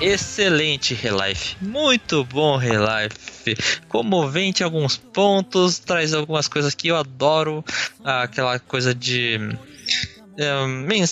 Excelente 0.04 0.92
Relife, 0.92 1.56
muito 1.62 2.24
bom 2.24 2.58
Relife, 2.58 3.56
comovente 3.88 4.62
alguns 4.62 4.98
pontos, 4.98 5.78
traz 5.78 6.12
algumas 6.12 6.46
coisas 6.46 6.74
que 6.74 6.88
eu 6.88 6.96
adoro, 6.96 7.64
aquela 8.04 8.58
coisa 8.58 8.94
de 8.94 9.38
é, 10.36 10.66
meio, 10.66 11.04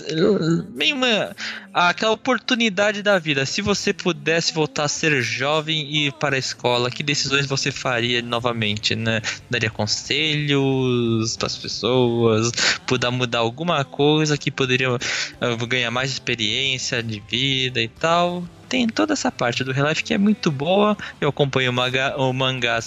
meio 0.75 0.97
uma, 0.97 1.37
aquela 1.73 2.13
oportunidade 2.13 3.03
da 3.03 3.19
vida. 3.19 3.47
Se 3.47 3.63
você 3.63 3.93
pudesse 3.93 4.53
voltar 4.53 4.85
a 4.85 4.89
ser 4.89 5.23
jovem 5.23 5.87
e 5.89 6.07
ir 6.09 6.13
para 6.13 6.37
a 6.37 6.39
escola, 6.39 6.91
que 6.91 7.03
decisões 7.03 7.47
você 7.47 7.71
faria 7.71 8.21
novamente, 8.21 8.95
né? 8.95 9.21
Daria 9.49 9.71
conselhos 9.71 11.37
para 11.37 11.47
as 11.47 11.57
pessoas, 11.57 12.51
poder 12.87 13.11
mudar 13.11 13.39
alguma 13.39 13.85
coisa 13.85 14.37
que 14.37 14.51
poderia 14.51 14.89
eh, 15.41 15.67
ganhar 15.67 15.91
mais 15.91 16.11
experiência 16.11 17.03
de 17.03 17.21
vida 17.21 17.81
e 17.81 17.89
tal. 17.89 18.45
Tem 18.69 18.89
toda 18.89 19.13
essa 19.13 19.31
parte 19.31 19.63
do 19.63 19.73
Relife 19.73 20.03
que 20.03 20.15
é 20.15 20.19
muito 20.19 20.51
boa. 20.51 20.97
Eu 21.21 21.29
acompanho 21.29 21.71
o 21.71 21.75
mangá, 21.75 22.17
o 22.17 22.33
mangá 22.33 22.81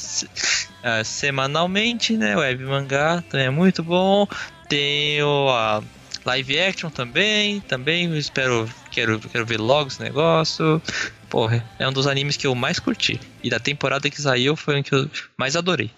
eh, 0.84 1.04
semanalmente, 1.04 2.18
né? 2.18 2.36
O 2.36 2.40
web 2.40 2.64
mangá 2.66 3.24
também 3.30 3.48
é 3.48 3.52
muito 3.52 3.84
bom. 3.84 4.28
Tenho 4.68 5.48
a 5.50 5.84
Live 6.26 6.60
action 6.60 6.90
também, 6.90 7.62
também 7.62 8.18
espero, 8.18 8.68
quero, 8.92 9.20
quero 9.20 9.46
ver 9.46 9.60
logo 9.60 9.90
esse 9.90 10.02
negócio. 10.02 10.82
Porra, 11.30 11.64
é 11.78 11.88
um 11.88 11.94
dos 11.94 12.08
animes 12.08 12.36
que 12.36 12.48
eu 12.48 12.56
mais 12.56 12.80
curti. 12.80 13.20
E 13.44 13.50
da 13.50 13.60
temporada 13.60 14.10
que 14.10 14.20
saiu 14.20 14.56
foi 14.56 14.80
um 14.80 14.84
que 14.84 14.96
eu 14.96 15.10
mais 15.38 15.56
adorei. 15.56 15.92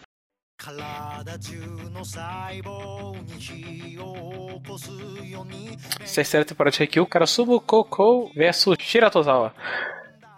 terceira 6.14 6.44
temporada 6.44 6.76
de 6.76 6.84
Haikyuu, 6.84 7.06
Karasubu 7.06 7.62
Koko 7.62 8.32
versus 8.36 8.76
Shiratozawa. 8.80 9.54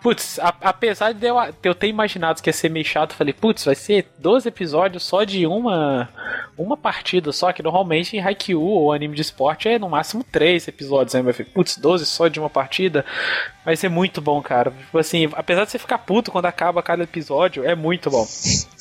Putz, 0.02 0.40
a- 0.40 0.56
apesar 0.62 1.14
de 1.14 1.28
eu, 1.28 1.36
de 1.52 1.70
eu 1.70 1.76
ter 1.76 1.88
imaginado 1.88 2.42
que 2.42 2.50
ia 2.50 2.54
ser 2.54 2.70
meio 2.70 2.86
chato, 2.86 3.12
eu 3.12 3.18
falei, 3.18 3.34
putz, 3.34 3.66
vai 3.66 3.76
ser 3.76 4.08
12 4.18 4.48
episódios 4.48 5.04
só 5.04 5.24
de 5.24 5.46
uma 5.46 6.08
uma 6.58 6.76
partida 6.76 7.32
só, 7.32 7.54
que 7.54 7.64
normalmente 7.64 8.18
em 8.18 8.20
Haikyuu 8.20 8.62
ou 8.62 8.92
anime 8.92 9.16
de 9.16 9.22
esporte 9.22 9.70
é 9.70 9.80
no 9.80 9.88
máximo 9.90 10.24
3 10.26 10.68
episódios, 10.68 11.14
né? 11.14 11.22
Vai 11.22 11.32
ficar, 11.34 11.52
Putz, 11.52 11.78
12 11.78 12.06
só 12.06 12.28
de 12.28 12.38
uma 12.40 12.50
partida, 12.50 13.06
vai 13.64 13.76
ser 13.78 13.88
muito 13.90 14.20
bom, 14.22 14.42
cara. 14.42 14.72
Tipo 14.72 14.98
assim, 14.98 15.30
apesar 15.34 15.64
de 15.66 15.72
você 15.72 15.80
ficar 15.80 16.00
puto 16.00 16.32
quando 16.32 16.46
acaba 16.46 16.84
cada 16.84 17.04
episódio, 17.04 17.66
é 17.66 17.76
muito 17.76 18.10
bom. 18.10 18.28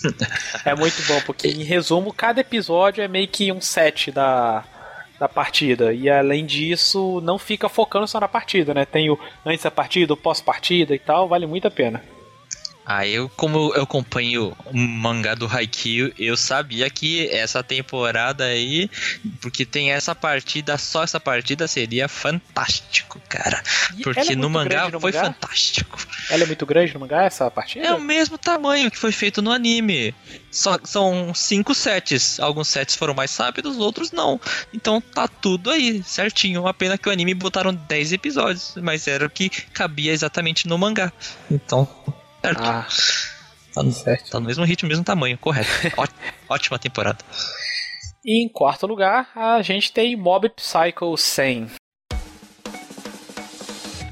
é 0.65 0.75
muito 0.75 1.01
bom, 1.07 1.21
porque 1.25 1.49
em 1.49 1.63
resumo, 1.63 2.13
cada 2.13 2.41
episódio 2.41 3.03
é 3.03 3.07
meio 3.09 3.29
que 3.29 3.53
um 3.53 3.61
set 3.61 4.11
da 4.11 4.65
da 5.19 5.29
partida. 5.29 5.93
E 5.93 6.09
além 6.09 6.47
disso, 6.47 7.21
não 7.23 7.39
fica 7.39 7.69
focando 7.69 8.07
só 8.07 8.21
na 8.21 8.29
partida, 8.29 8.73
né? 8.73 8.85
Tem 8.85 9.11
o 9.11 9.19
antes 9.45 9.65
da 9.65 9.71
partida, 9.71 10.13
o 10.13 10.17
pós-partida 10.17 10.95
e 10.95 10.99
tal, 10.99 11.29
vale 11.29 11.47
muito 11.47 11.67
a 11.67 11.71
pena. 11.71 12.03
Ah, 12.91 13.07
eu, 13.07 13.29
como 13.37 13.75
eu 13.75 13.83
acompanho 13.83 14.57
o 14.65 14.75
mangá 14.75 15.35
do 15.35 15.47
Haikyuu, 15.47 16.11
eu 16.19 16.39
sabia 16.39 16.89
que 16.89 17.29
essa 17.29 17.63
temporada 17.63 18.45
aí, 18.45 18.89
porque 19.43 19.67
tem 19.67 19.93
essa 19.93 20.15
partida, 20.15 20.79
só 20.79 21.03
essa 21.03 21.21
partida 21.21 21.69
seria 21.69 22.09
fantástico, 22.09 23.21
cara. 23.29 23.63
E 23.95 24.03
Porque 24.03 24.33
é 24.33 24.35
no 24.35 24.49
mangá 24.49 24.89
no 24.89 24.99
foi 24.99 25.13
mangá? 25.13 25.27
fantástico. 25.27 25.99
Ela 26.31 26.45
é 26.45 26.47
muito 26.47 26.65
grande 26.65 26.95
no 26.95 27.01
mangá, 27.01 27.25
essa 27.25 27.51
partida? 27.51 27.87
É 27.87 27.93
o 27.93 28.01
mesmo 28.01 28.39
tamanho 28.39 28.91
que 28.91 28.97
foi 28.97 29.13
feito 29.13 29.43
no 29.43 29.53
anime. 29.53 30.15
Só 30.51 30.79
são 30.83 31.35
cinco 31.35 31.75
sets. 31.75 32.41
Alguns 32.41 32.69
sets 32.69 32.97
foram 32.97 33.13
mais 33.13 33.37
rápidos, 33.37 33.77
outros 33.77 34.13
não. 34.13 34.41
Então 34.73 34.99
tá 34.99 35.29
tudo 35.29 35.71
aí, 35.71 36.03
certinho. 36.03 36.63
Uma 36.63 36.73
pena 36.73 36.97
que 36.97 37.07
o 37.07 37.13
anime 37.13 37.35
botaram 37.35 37.75
10 37.75 38.15
episódios, 38.15 38.73
mas 38.81 39.07
era 39.07 39.27
o 39.27 39.31
que 39.31 39.51
cabia 39.51 40.11
exatamente 40.11 40.67
no 40.67 40.79
mangá. 40.79 41.13
Então, 41.51 41.87
certo. 42.43 42.63
Ah, 42.63 42.87
Tá 43.75 43.83
no, 43.83 43.93
certo. 43.93 44.31
tá 44.31 44.41
no 44.41 44.47
mesmo 44.47 44.65
ritmo, 44.65 44.89
mesmo 44.89 45.05
tamanho, 45.05 45.37
correto. 45.39 45.69
Ótima 46.49 46.79
temporada. 46.79 47.19
E 48.25 48.45
em 48.45 48.49
quarto 48.49 48.87
lugar, 48.87 49.31
a 49.37 49.63
gente 49.63 49.93
tem 49.93 50.17
Mob 50.17 50.49
Psycho 50.51 51.17
100. 51.17 51.71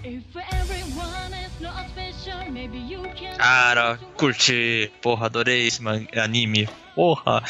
If 0.04 0.23
everyone 0.52 1.35
is 1.45 1.61
not 1.61 1.88
special, 1.90 2.50
maybe 2.50 2.78
you 2.78 3.02
can. 3.18 3.37
Cara, 3.37 3.99
curti. 4.16 4.90
Porra, 5.02 5.26
adorei 5.26 5.66
esse 5.66 5.80
anime. 6.16 6.68
Porra. 6.95 7.42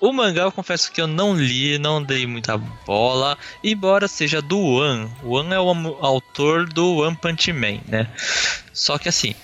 O 0.00 0.12
mangá 0.12 0.42
eu 0.42 0.52
confesso 0.52 0.90
que 0.90 1.00
eu 1.00 1.06
não 1.06 1.34
li, 1.36 1.78
não 1.78 2.02
dei 2.02 2.26
muita 2.26 2.58
bola, 2.58 3.38
embora 3.62 4.08
seja 4.08 4.42
do 4.42 4.58
One. 4.58 5.10
O 5.22 5.36
One 5.36 5.54
é 5.54 5.60
o 5.60 5.98
autor 6.04 6.66
do 6.68 6.96
One 6.96 7.16
Punch 7.16 7.52
Man, 7.52 7.80
né? 7.86 8.10
Só 8.72 8.98
que 8.98 9.08
assim, 9.08 9.34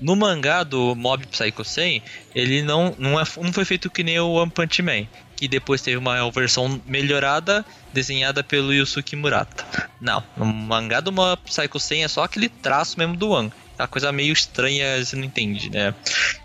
no 0.00 0.14
mangá 0.14 0.62
do 0.62 0.94
Mob 0.94 1.26
Psycho 1.26 1.64
100, 1.64 2.02
ele 2.34 2.62
não, 2.62 2.94
não, 2.98 3.20
é, 3.20 3.24
não 3.42 3.52
foi 3.52 3.64
feito 3.64 3.90
que 3.90 4.02
nem 4.02 4.18
o 4.18 4.32
One 4.32 4.50
Punch 4.50 4.82
Man, 4.82 5.06
que 5.36 5.48
depois 5.48 5.80
teve 5.82 5.96
uma 5.96 6.30
versão 6.30 6.80
melhorada, 6.86 7.64
desenhada 7.92 8.42
pelo 8.42 8.72
Yusuke 8.72 9.16
Murata. 9.16 9.64
Não, 10.00 10.22
no 10.36 10.44
mangá 10.44 11.00
do 11.00 11.12
Mob 11.12 11.40
Psycho 11.44 11.78
100 11.78 12.04
é 12.04 12.08
só 12.08 12.24
aquele 12.24 12.48
traço 12.48 12.98
mesmo 12.98 13.16
do 13.16 13.30
One. 13.30 13.52
Uma 13.78 13.86
coisa 13.86 14.10
meio 14.10 14.32
estranha, 14.32 15.04
você 15.04 15.16
não 15.16 15.24
entende, 15.24 15.70
né? 15.70 15.94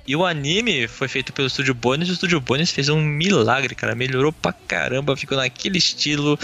E 0.05 0.15
o 0.15 0.25
anime 0.25 0.87
foi 0.89 1.07
feito 1.07 1.31
pelo 1.31 1.47
Estúdio 1.47 1.73
Bones, 1.73 2.09
e 2.09 2.11
o 2.11 2.13
Estúdio 2.13 2.41
Bones 2.41 2.71
fez 2.71 2.89
um 2.89 3.01
milagre, 3.01 3.73
cara. 3.73 3.95
Melhorou 3.95 4.33
pra 4.33 4.51
caramba, 4.51 5.15
ficou 5.15 5.37
naquele 5.37 5.77
estilo 5.77 6.37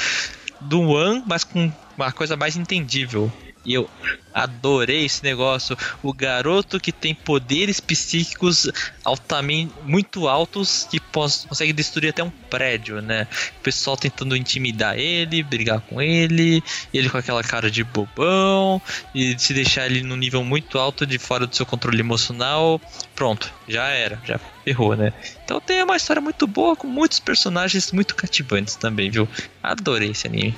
do 0.61 0.81
One, 0.81 1.23
mas 1.27 1.43
com 1.43 1.69
uma 1.97 2.11
coisa 2.13 2.37
mais 2.37 2.55
entendível. 2.55 3.31
E 3.67 3.73
eu 3.73 3.87
adorei 4.33 5.03
esse 5.03 5.21
negócio. 5.23 5.77
O 6.01 6.13
garoto 6.13 6.79
que 6.79 6.91
tem 6.93 7.13
poderes 7.13 7.81
psíquicos 7.81 8.71
altamente 9.03 9.73
muito 9.83 10.29
altos 10.29 10.87
que 10.89 11.01
pos- 11.01 11.45
consegue 11.45 11.73
destruir 11.73 12.09
até 12.11 12.23
um 12.23 12.29
prédio, 12.49 13.01
né? 13.01 13.27
O 13.59 13.63
pessoal 13.63 13.97
tentando 13.97 14.37
intimidar 14.37 14.97
ele, 14.97 15.43
brigar 15.43 15.81
com 15.81 16.01
ele, 16.01 16.63
ele 16.93 17.09
com 17.09 17.17
aquela 17.17 17.43
cara 17.43 17.69
de 17.69 17.83
bobão 17.83 18.81
e 19.13 19.37
se 19.37 19.53
deixar 19.53 19.85
ele 19.87 20.01
num 20.01 20.15
nível 20.15 20.43
muito 20.45 20.79
alto 20.79 21.05
de 21.05 21.19
fora 21.19 21.45
do 21.45 21.53
seu 21.53 21.65
controle 21.65 21.99
emocional, 21.99 22.79
pronto, 23.15 23.51
já 23.67 23.87
era, 23.89 24.17
já 24.23 24.39
ferrou, 24.63 24.95
né? 24.95 25.11
Então 25.43 25.59
tem 25.59 25.83
uma 25.83 25.97
história 25.97 26.21
muito 26.21 26.47
boa 26.47 26.73
com 26.75 26.87
muitos 26.87 27.19
personagens 27.19 27.91
muito 27.91 28.15
cativantes 28.15 28.77
também, 28.77 29.09
viu? 29.09 29.27
Adorei 29.61 30.11
esse 30.11 30.25
anime. 30.27 30.55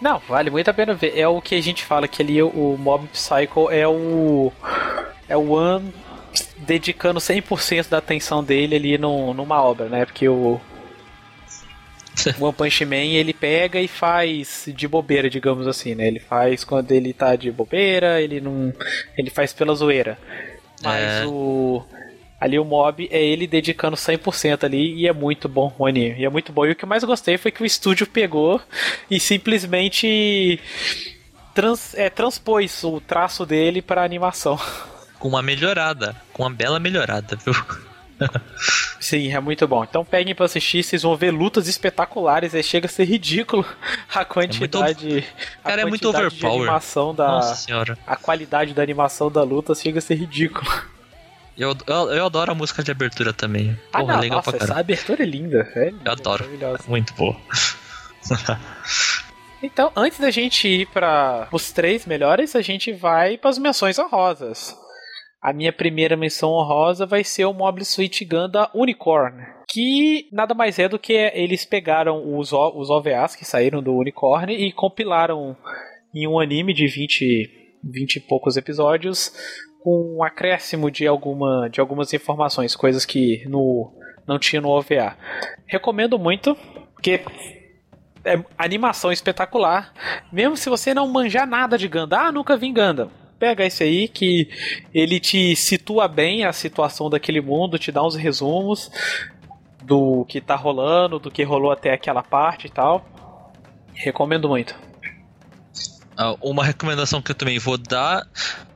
Não, 0.00 0.18
vale 0.20 0.50
muito 0.50 0.68
a 0.68 0.74
pena 0.74 0.94
ver. 0.94 1.18
É 1.18 1.26
o 1.26 1.40
que 1.40 1.54
a 1.54 1.60
gente 1.62 1.84
fala 1.84 2.08
que 2.08 2.22
ali 2.22 2.42
o 2.42 2.76
Mob 2.78 3.06
Psycho 3.08 3.70
é 3.70 3.86
o. 3.86 4.52
É 5.28 5.36
o 5.36 5.50
One 5.52 5.92
dedicando 6.58 7.20
100% 7.20 7.88
da 7.88 7.98
atenção 7.98 8.42
dele 8.42 8.76
ali 8.76 8.98
no, 8.98 9.32
numa 9.34 9.62
obra, 9.62 9.88
né? 9.88 10.04
Porque 10.04 10.28
o. 10.28 10.60
O 12.38 12.44
One 12.44 12.52
Punch 12.52 12.84
Man 12.84 12.96
ele 12.96 13.32
pega 13.32 13.80
e 13.80 13.86
faz 13.86 14.64
de 14.66 14.88
bobeira, 14.88 15.30
digamos 15.30 15.68
assim, 15.68 15.94
né? 15.94 16.08
Ele 16.08 16.18
faz 16.18 16.64
quando 16.64 16.90
ele 16.90 17.12
tá 17.12 17.36
de 17.36 17.50
bobeira, 17.50 18.20
ele 18.20 18.40
não. 18.40 18.72
Ele 19.16 19.30
faz 19.30 19.52
pela 19.52 19.74
zoeira. 19.74 20.18
Mas 20.82 21.22
É. 21.22 21.26
o. 21.26 21.84
Ali 22.40 22.58
o 22.58 22.64
mob 22.64 23.08
é 23.10 23.20
ele 23.20 23.46
dedicando 23.46 23.96
100% 23.96 24.64
ali 24.64 24.94
e 24.94 25.08
é 25.08 25.12
muito 25.12 25.48
bom 25.48 25.74
o 25.76 25.86
anime. 25.86 26.20
E 26.20 26.24
é 26.24 26.30
muito 26.30 26.52
bom. 26.52 26.64
E 26.64 26.70
o 26.70 26.76
que 26.76 26.84
eu 26.84 26.88
mais 26.88 27.02
gostei 27.02 27.36
foi 27.36 27.50
que 27.50 27.62
o 27.62 27.66
estúdio 27.66 28.06
pegou 28.06 28.60
e 29.10 29.18
simplesmente 29.18 30.60
trans, 31.52 31.94
é, 31.94 32.08
transpôs 32.08 32.84
o 32.84 33.00
traço 33.00 33.44
dele 33.44 33.82
pra 33.82 34.04
animação. 34.04 34.58
Com 35.18 35.28
uma 35.28 35.42
melhorada, 35.42 36.14
com 36.32 36.44
uma 36.44 36.50
bela 36.50 36.78
melhorada, 36.78 37.36
viu? 37.44 37.54
Sim, 39.00 39.32
é 39.32 39.40
muito 39.40 39.66
bom. 39.66 39.82
Então 39.82 40.04
peguem 40.04 40.34
pra 40.34 40.46
assistir, 40.46 40.82
vocês 40.82 41.02
vão 41.02 41.16
ver 41.16 41.32
lutas 41.32 41.66
espetaculares, 41.66 42.54
aí 42.54 42.62
chega 42.62 42.86
a 42.86 42.90
ser 42.90 43.04
ridículo 43.04 43.64
a 44.14 44.24
quantidade. 44.24 45.26
a 45.64 45.68
Cara, 45.68 45.82
é 45.82 45.84
muito 45.84 46.02
quantidade 46.02 46.36
de 46.36 46.46
overpower. 46.46 46.62
animação 46.62 47.14
da. 47.14 47.26
Nossa 47.26 47.54
senhora. 47.56 47.98
A 48.06 48.14
qualidade 48.16 48.74
da 48.74 48.82
animação 48.82 49.30
da 49.30 49.42
luta 49.42 49.74
chega 49.74 49.98
a 49.98 50.02
ser 50.02 50.14
ridículo. 50.14 50.70
Eu, 51.58 51.76
eu, 51.86 52.10
eu 52.12 52.26
adoro 52.26 52.52
a 52.52 52.54
música 52.54 52.82
de 52.84 52.90
abertura 52.90 53.32
também. 53.32 53.76
Ah, 53.92 54.00
Porra, 54.00 54.14
não, 54.14 54.20
legal 54.20 54.36
nossa, 54.38 54.50
pra 54.50 54.56
essa 54.58 54.66
caralho. 54.68 54.80
abertura 54.84 55.22
é 55.22 55.26
linda. 55.26 55.68
É 55.74 55.90
linda, 55.90 56.02
Eu 56.04 56.12
adoro. 56.12 56.44
maravilhosa. 56.44 56.84
Muito 56.88 57.12
boa. 57.14 57.36
Então, 59.60 59.90
antes 59.96 60.20
da 60.20 60.30
gente 60.30 60.68
ir 60.68 60.86
para 60.86 61.48
os 61.50 61.72
três 61.72 62.06
melhores, 62.06 62.54
a 62.54 62.62
gente 62.62 62.92
vai 62.92 63.36
para 63.36 63.50
as 63.50 63.58
menções 63.58 63.98
honrosas. 63.98 64.76
A 65.42 65.52
minha 65.52 65.72
primeira 65.72 66.16
menção 66.16 66.50
honrosa 66.50 67.04
vai 67.06 67.24
ser 67.24 67.44
o 67.44 67.52
Mobile 67.52 67.84
Suit 67.84 68.24
Gundam 68.24 68.68
Unicorn, 68.72 69.36
que 69.68 70.28
nada 70.32 70.54
mais 70.54 70.78
é 70.78 70.88
do 70.88 70.96
que 70.98 71.12
eles 71.12 71.64
pegaram 71.64 72.38
os, 72.38 72.52
os 72.52 72.88
OVAs 72.88 73.34
que 73.34 73.44
saíram 73.44 73.82
do 73.82 73.96
Unicorn 73.96 74.52
e 74.54 74.70
compilaram 74.72 75.56
em 76.14 76.26
um 76.28 76.38
anime 76.38 76.72
de 76.72 76.86
20, 76.86 77.78
20 77.82 78.16
e 78.16 78.20
poucos 78.20 78.56
episódios 78.56 79.32
com 79.82 80.16
um 80.18 80.22
acréscimo 80.22 80.90
de, 80.90 81.06
alguma, 81.06 81.68
de 81.70 81.80
algumas 81.80 82.12
informações, 82.12 82.74
coisas 82.74 83.04
que 83.04 83.44
no, 83.48 83.92
não 84.26 84.38
tinha 84.38 84.60
no 84.60 84.68
OVA. 84.68 85.16
Recomendo 85.66 86.18
muito, 86.18 86.56
porque 86.94 87.22
é 88.24 88.42
animação 88.58 89.10
espetacular. 89.10 89.92
Mesmo 90.32 90.56
se 90.56 90.68
você 90.68 90.92
não 90.92 91.08
manjar 91.08 91.46
nada 91.46 91.78
de 91.78 91.88
Gundam, 91.88 92.18
ah, 92.18 92.32
nunca 92.32 92.56
vi 92.56 92.72
Gundam. 92.72 93.10
Pega 93.38 93.64
esse 93.64 93.84
aí 93.84 94.08
que 94.08 94.48
ele 94.92 95.20
te 95.20 95.54
situa 95.54 96.08
bem 96.08 96.44
a 96.44 96.52
situação 96.52 97.08
daquele 97.08 97.40
mundo, 97.40 97.78
te 97.78 97.92
dá 97.92 98.02
uns 98.04 98.16
resumos 98.16 98.90
do 99.84 100.24
que 100.24 100.40
tá 100.40 100.56
rolando, 100.56 101.18
do 101.20 101.30
que 101.30 101.44
rolou 101.44 101.70
até 101.70 101.92
aquela 101.92 102.22
parte 102.22 102.66
e 102.66 102.70
tal. 102.70 103.08
Recomendo 103.94 104.48
muito. 104.48 104.74
Ah, 106.16 106.34
uma 106.40 106.64
recomendação 106.64 107.22
que 107.22 107.30
eu 107.30 107.34
também 107.34 107.60
vou 107.60 107.78
dar 107.78 108.26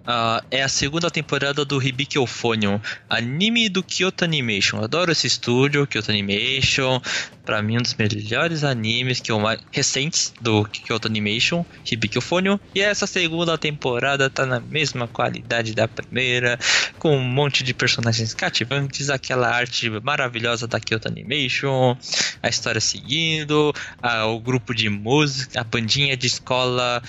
ah, 0.06 0.42
é 0.50 0.62
a 0.62 0.68
segunda 0.68 1.10
temporada 1.10 1.64
do 1.64 1.80
Hibiki 1.82 2.16
Euphonium, 2.16 2.80
anime 3.08 3.68
do 3.68 3.82
Kyoto 3.82 4.24
Animation. 4.24 4.78
Eu 4.78 4.84
adoro 4.84 5.12
esse 5.12 5.26
estúdio, 5.26 5.86
Kyoto 5.86 6.10
Animation. 6.10 7.00
Pra 7.44 7.60
mim, 7.60 7.78
um 7.78 7.82
dos 7.82 7.94
melhores 7.94 8.62
animes 8.62 9.18
que 9.20 9.32
eu 9.32 9.40
mais... 9.40 9.60
recentes 9.72 10.32
do 10.40 10.64
Kyoto 10.64 11.08
Animation, 11.08 11.64
Hibiki 11.84 12.16
Euphonium. 12.16 12.58
E 12.74 12.80
essa 12.80 13.06
segunda 13.06 13.58
temporada 13.58 14.30
tá 14.30 14.46
na 14.46 14.60
mesma 14.60 15.08
qualidade 15.08 15.74
da 15.74 15.88
primeira, 15.88 16.58
com 16.98 17.16
um 17.16 17.22
monte 17.22 17.64
de 17.64 17.74
personagens 17.74 18.32
cativantes, 18.32 19.10
aquela 19.10 19.48
arte 19.48 19.90
maravilhosa 19.90 20.68
da 20.68 20.78
Kyoto 20.78 21.08
Animation, 21.08 21.96
a 22.42 22.48
história 22.48 22.80
seguindo, 22.80 23.72
ah, 24.00 24.26
o 24.26 24.38
grupo 24.38 24.74
de 24.74 24.88
música, 24.88 25.60
a 25.60 25.64
bandinha 25.64 26.16
de 26.16 26.26
escola 26.26 27.02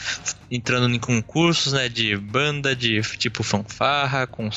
entrando 0.50 0.94
em 0.94 1.00
concursos, 1.00 1.74
né, 1.74 1.90
de 1.90 2.16
banda, 2.16 2.76
de 2.76 2.83
tipo 3.18 3.44
fanfarra, 3.44 4.26
com 4.28 4.50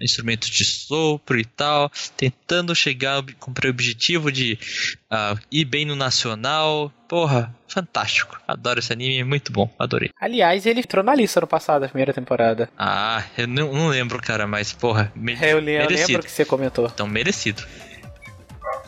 instrumentos 0.00 0.48
de 0.50 0.64
sopro 0.64 1.38
e 1.38 1.44
tal, 1.44 1.90
tentando 2.16 2.74
chegar 2.74 3.22
com 3.38 3.50
o 3.50 3.68
objetivo 3.70 4.30
de 4.32 4.58
ah, 5.10 5.36
ir 5.50 5.64
bem 5.64 5.84
no 5.84 5.96
nacional. 5.96 6.92
Porra, 7.08 7.54
fantástico. 7.68 8.40
Adoro 8.48 8.78
esse 8.80 8.92
anime, 8.92 9.22
muito 9.24 9.52
bom, 9.52 9.70
adorei. 9.78 10.10
Aliás, 10.20 10.66
ele 10.66 10.80
entrou 10.80 11.04
na 11.04 11.14
lista 11.14 11.40
no 11.40 11.46
passado, 11.46 11.82
da 11.82 11.88
primeira 11.88 12.12
temporada. 12.12 12.68
Ah, 12.78 13.22
eu 13.36 13.46
não, 13.46 13.72
não 13.72 13.88
lembro, 13.88 14.20
cara, 14.20 14.46
mas 14.46 14.72
porra, 14.72 15.12
me- 15.14 15.34
É, 15.40 15.52
eu, 15.52 15.60
le- 15.60 15.72
eu 15.74 15.78
merecido. 15.80 16.08
lembro 16.08 16.26
que 16.26 16.30
você 16.32 16.44
comentou. 16.44 16.86
Então, 16.92 17.06
merecido. 17.06 17.62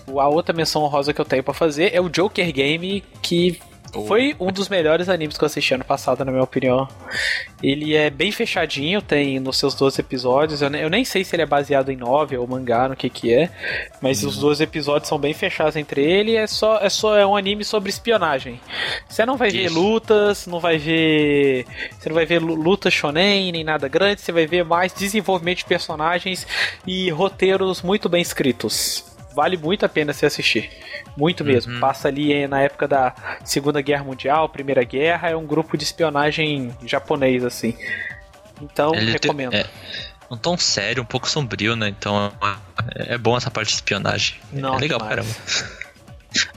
A 0.08 0.28
outra 0.28 0.54
menção 0.54 0.82
honrosa 0.82 1.12
que 1.12 1.20
eu 1.20 1.24
tenho 1.24 1.42
pra 1.42 1.52
fazer 1.52 1.92
é 1.94 2.00
o 2.00 2.08
Joker 2.08 2.50
Game, 2.52 3.02
que 3.22 3.58
foi 4.06 4.34
um 4.40 4.50
dos 4.52 4.68
melhores 4.68 5.08
animes 5.08 5.38
que 5.38 5.44
eu 5.44 5.46
assisti 5.46 5.74
ano 5.74 5.84
passado, 5.84 6.24
na 6.24 6.30
minha 6.30 6.42
opinião. 6.42 6.88
Ele 7.62 7.94
é 7.94 8.10
bem 8.10 8.30
fechadinho, 8.32 9.00
tem 9.00 9.38
nos 9.40 9.56
seus 9.58 9.74
12 9.74 10.00
episódios. 10.00 10.60
Eu, 10.62 10.70
eu 10.74 10.90
nem 10.90 11.04
sei 11.04 11.24
se 11.24 11.34
ele 11.34 11.42
é 11.42 11.46
baseado 11.46 11.90
em 11.90 11.96
novel 11.96 12.42
ou 12.42 12.46
mangá, 12.46 12.88
no 12.88 12.96
que 12.96 13.08
que 13.08 13.32
é. 13.32 13.50
Mas 14.00 14.22
os 14.24 14.36
12 14.38 14.62
episódios 14.62 15.08
são 15.08 15.18
bem 15.18 15.32
fechados 15.32 15.76
entre 15.76 16.02
ele. 16.02 16.36
É 16.36 16.46
só, 16.46 16.78
é 16.80 16.88
só 16.88 17.16
é 17.16 17.26
um 17.26 17.36
anime 17.36 17.64
sobre 17.64 17.88
espionagem. 17.90 18.60
Você 19.08 19.24
não 19.24 19.36
vai 19.36 19.50
ver 19.50 19.66
Isso. 19.66 19.80
lutas, 19.80 20.46
não 20.46 20.60
vai 20.60 20.78
ver. 20.78 21.64
Você 21.98 22.08
não 22.08 22.14
vai 22.14 22.26
ver 22.26 22.40
lu- 22.40 22.54
luta 22.54 22.90
shonen, 22.90 23.50
nem 23.52 23.64
nada 23.64 23.88
grande. 23.88 24.20
Você 24.20 24.32
vai 24.32 24.46
ver 24.46 24.64
mais 24.64 24.92
desenvolvimento 24.92 25.58
de 25.58 25.64
personagens 25.64 26.46
e 26.86 27.08
roteiros 27.10 27.82
muito 27.82 28.08
bem 28.08 28.20
escritos. 28.22 29.15
Vale 29.36 29.58
muito 29.58 29.84
a 29.84 29.88
pena 29.88 30.14
se 30.14 30.24
assistir. 30.24 30.70
Muito 31.14 31.44
mesmo. 31.44 31.74
Uhum. 31.74 31.80
Passa 31.80 32.08
ali 32.08 32.32
eh, 32.32 32.48
na 32.48 32.62
época 32.62 32.88
da 32.88 33.14
Segunda 33.44 33.82
Guerra 33.82 34.02
Mundial, 34.02 34.48
Primeira 34.48 34.82
Guerra, 34.82 35.28
é 35.28 35.36
um 35.36 35.46
grupo 35.46 35.76
de 35.76 35.84
espionagem 35.84 36.74
japonês, 36.86 37.44
assim. 37.44 37.76
Então, 38.62 38.94
Ele 38.94 39.06
te- 39.18 39.24
recomendo. 39.26 39.52
é, 39.54 39.66
um 40.30 40.38
tom 40.38 40.56
sério, 40.56 41.02
um 41.02 41.06
pouco 41.06 41.28
sombrio, 41.28 41.76
né? 41.76 41.86
Então 41.90 42.32
é, 42.96 43.14
é 43.14 43.18
bom 43.18 43.36
essa 43.36 43.50
parte 43.50 43.68
de 43.68 43.74
espionagem. 43.74 44.36
Não, 44.50 44.74
é 44.74 44.78
legal, 44.78 44.98
demais. 44.98 45.14
caramba. 45.14 45.34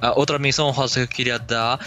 A 0.01 0.13
outra 0.17 0.39
menção 0.39 0.65
honrosa 0.67 0.95
que 0.95 1.01
eu 1.01 1.07
queria 1.07 1.37
dar 1.37 1.77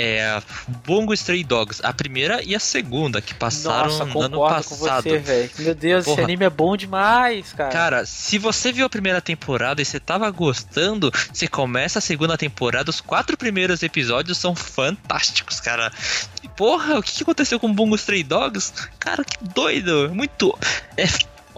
é 0.00 0.42
Bongo 0.86 1.12
Stray 1.14 1.44
Dogs, 1.44 1.80
a 1.84 1.92
primeira 1.92 2.42
e 2.42 2.54
a 2.54 2.60
segunda 2.60 3.20
que 3.20 3.34
passaram 3.34 3.90
Nossa, 3.90 4.04
no 4.04 4.20
ano 4.20 4.36
concordo 4.36 4.68
com 4.68 4.76
passado. 4.76 5.02
você, 5.04 5.18
velho. 5.18 5.50
Meu 5.58 5.74
Deus, 5.74 6.06
esse 6.06 6.14
Porra. 6.14 6.24
anime 6.24 6.44
é 6.44 6.50
bom 6.50 6.76
demais, 6.76 7.52
cara. 7.52 7.70
Cara, 7.70 8.06
se 8.06 8.38
você 8.38 8.72
viu 8.72 8.86
a 8.86 8.90
primeira 8.90 9.20
temporada 9.20 9.82
e 9.82 9.84
você 9.84 10.00
tava 10.00 10.30
gostando, 10.30 11.12
você 11.32 11.46
começa 11.46 11.98
a 11.98 12.02
segunda 12.02 12.36
temporada, 12.36 12.90
os 12.90 13.00
quatro 13.00 13.36
primeiros 13.36 13.82
episódios 13.82 14.38
são 14.38 14.54
fantásticos, 14.54 15.60
cara. 15.60 15.92
Porra, 16.56 16.98
o 16.98 17.02
que 17.02 17.22
aconteceu 17.22 17.58
com 17.58 17.68
o 17.68 17.74
Bungo 17.74 17.96
Stray 17.96 18.22
Dogs? 18.22 18.72
Cara, 18.98 19.24
que 19.24 19.36
doido! 19.54 20.10
Muito. 20.14 20.56
É 20.96 21.06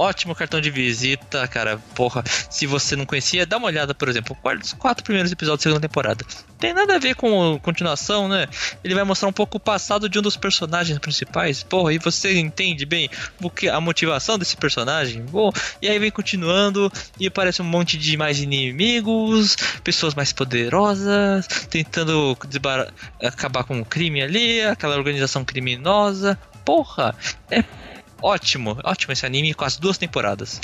ótimo 0.03 0.35
cartão 0.35 0.61
de 0.61 0.71
visita, 0.71 1.47
cara. 1.49 1.79
Porra, 1.95 2.23
se 2.51 2.67
você 2.67 2.97
não 2.97 3.07
conhecia, 3.07 3.47
dá 3.47 3.57
uma 3.57 3.69
olhada, 3.69 3.95
por 3.95 4.09
exemplo, 4.09 4.37
os 4.63 4.73
quatro 4.73 5.05
primeiros 5.05 5.31
episódios 5.31 5.61
da 5.61 5.71
segunda 5.71 5.89
temporada. 5.89 6.25
Tem 6.59 6.73
nada 6.73 6.97
a 6.97 6.99
ver 6.99 7.15
com 7.15 7.55
a 7.55 7.59
continuação, 7.59 8.29
né? 8.29 8.47
Ele 8.85 8.95
vai 8.95 9.05
mostrar 9.05 9.29
um 9.29 9.33
pouco 9.33 9.57
o 9.57 9.61
passado 9.61 10.09
de 10.09 10.19
um 10.19 10.23
dos 10.23 10.37
personagens 10.37 10.99
principais. 10.99 11.63
Porra, 11.63 11.93
e 11.93 11.99
você 11.99 12.39
entende 12.39 12.85
bem 12.85 13.09
o 13.41 13.51
que 13.51 13.69
a 13.69 13.81
motivação 13.81 14.39
desse 14.39 14.57
personagem? 14.57 15.23
Bom, 15.23 15.51
e 15.81 15.89
aí 15.89 15.99
vem 15.99 16.11
continuando 16.11 16.93
e 17.19 17.27
aparece 17.27 17.63
um 17.63 17.65
monte 17.65 17.97
de 17.97 18.17
mais 18.17 18.41
inimigos, 18.41 19.57
pessoas 19.83 20.15
mais 20.15 20.33
poderosas, 20.33 21.47
tentando 21.69 22.37
acabar 23.23 23.65
com 23.65 23.81
o 23.81 23.85
crime 23.85 24.23
ali, 24.23 24.63
aquela 24.63 24.97
organização 24.97 25.45
criminosa. 25.45 26.39
Porra, 26.65 27.15
é 27.51 27.65
ótimo, 28.23 28.79
ótimo 28.85 29.13
esse 29.13 29.27
anime 29.27 29.53
com 29.55 29.65
as 29.65 29.77
duas 29.77 29.99
temporadas. 29.99 30.61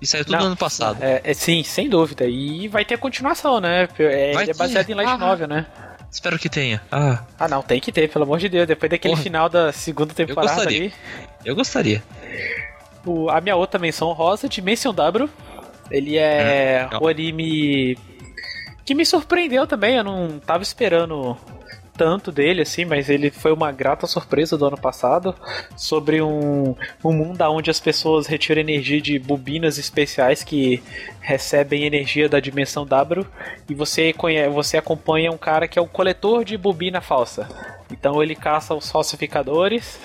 E 0.00 0.06
saiu 0.06 0.24
tudo 0.24 0.32
Não, 0.34 0.40
no 0.40 0.46
ano 0.48 0.56
passado. 0.56 0.98
É, 1.02 1.20
é, 1.22 1.34
sim, 1.34 1.62
sem 1.62 1.88
dúvida. 1.88 2.24
E 2.26 2.66
vai 2.68 2.84
ter 2.84 2.98
continuação, 2.98 3.60
né? 3.60 3.88
É, 3.98 4.32
Vai 4.32 4.44
ele 4.44 4.50
é 4.50 4.54
baseado 4.54 4.86
ter. 4.86 4.92
em 4.92 4.94
light 4.96 5.08
Ah. 5.10 5.18
novel, 5.18 5.46
né? 5.46 5.66
Espero 6.10 6.38
que 6.38 6.48
tenha. 6.48 6.82
Ah, 6.90 7.22
Ah, 7.38 7.48
não, 7.48 7.62
tem 7.62 7.80
que 7.80 7.90
ter, 7.92 8.08
pelo 8.10 8.24
amor 8.24 8.38
de 8.38 8.48
Deus. 8.48 8.66
Depois 8.66 8.90
daquele 8.90 9.12
Porra. 9.14 9.22
final 9.22 9.48
da 9.48 9.72
segunda 9.72 10.12
temporada 10.12 10.54
gostaria. 10.54 10.78
ali. 10.80 10.94
eu 11.44 11.54
gostaria. 11.54 12.02
O- 13.06 13.30
a 13.30 13.40
minha 13.40 13.56
outra 13.56 13.78
menção 13.80 14.12
rosa, 14.12 14.48
Dimension 14.48 14.92
W. 14.92 15.28
Ele 15.90 16.16
é 16.18 16.82
legal. 16.84 17.02
o 17.02 17.08
anime 17.08 17.98
que 18.84 18.94
me 18.94 19.06
surpreendeu 19.06 19.66
também. 19.66 19.96
Eu 19.96 20.04
não 20.04 20.38
tava 20.40 20.62
esperando 20.62 21.36
tanto 21.96 22.32
dele 22.32 22.62
assim, 22.62 22.84
mas 22.84 23.08
ele 23.08 23.30
foi 23.30 23.52
uma 23.52 23.70
grata 23.70 24.06
surpresa 24.06 24.56
do 24.56 24.66
ano 24.66 24.78
passado 24.78 25.34
sobre 25.76 26.22
um, 26.22 26.74
um 27.04 27.12
mundo 27.12 27.42
onde 27.50 27.70
as 27.70 27.80
pessoas 27.80 28.26
retiram 28.26 28.60
energia 28.60 29.00
de 29.00 29.18
bobinas 29.18 29.78
especiais 29.78 30.42
que 30.42 30.82
recebem 31.20 31.84
energia 31.84 32.28
da 32.28 32.40
dimensão 32.40 32.86
W 32.86 33.26
e 33.68 33.74
você 33.74 34.12
conhece, 34.12 34.48
você 34.50 34.76
acompanha 34.76 35.30
um 35.30 35.38
cara 35.38 35.68
que 35.68 35.78
é 35.78 35.82
um 35.82 35.88
coletor 35.88 36.44
de 36.44 36.56
bobina 36.56 37.00
falsa. 37.00 37.48
Então 37.90 38.22
ele 38.22 38.34
caça 38.34 38.74
os 38.74 38.90
falsificadores 38.90 40.00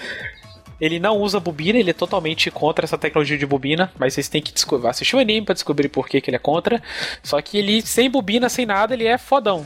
ele 0.80 1.00
não 1.00 1.17
usa 1.17 1.39
bobina, 1.39 1.80
ele 1.80 1.89
é 1.89 1.93
totalmente 1.93 2.52
contra 2.52 2.86
essa 2.86 2.97
tecnologia 2.97 3.38
de 3.38 3.45
bobina, 3.45 3.91
mas 3.97 4.13
vocês 4.13 4.28
têm 4.30 4.41
que 4.41 4.54
assistir 4.88 5.15
o 5.15 5.19
anime 5.19 5.45
pra 5.45 5.54
descobrir 5.54 5.89
por 5.89 6.08
que, 6.08 6.21
que 6.21 6.30
ele 6.30 6.36
é 6.36 6.39
contra. 6.39 6.82
Só 7.23 7.41
que 7.41 7.58
ele, 7.58 7.82
sem 7.82 8.10
bobina, 8.10 8.47
sem 8.47 8.65
nada, 8.65 8.93
ele 8.93 9.06
é 9.06 9.17
fodão. 9.17 9.65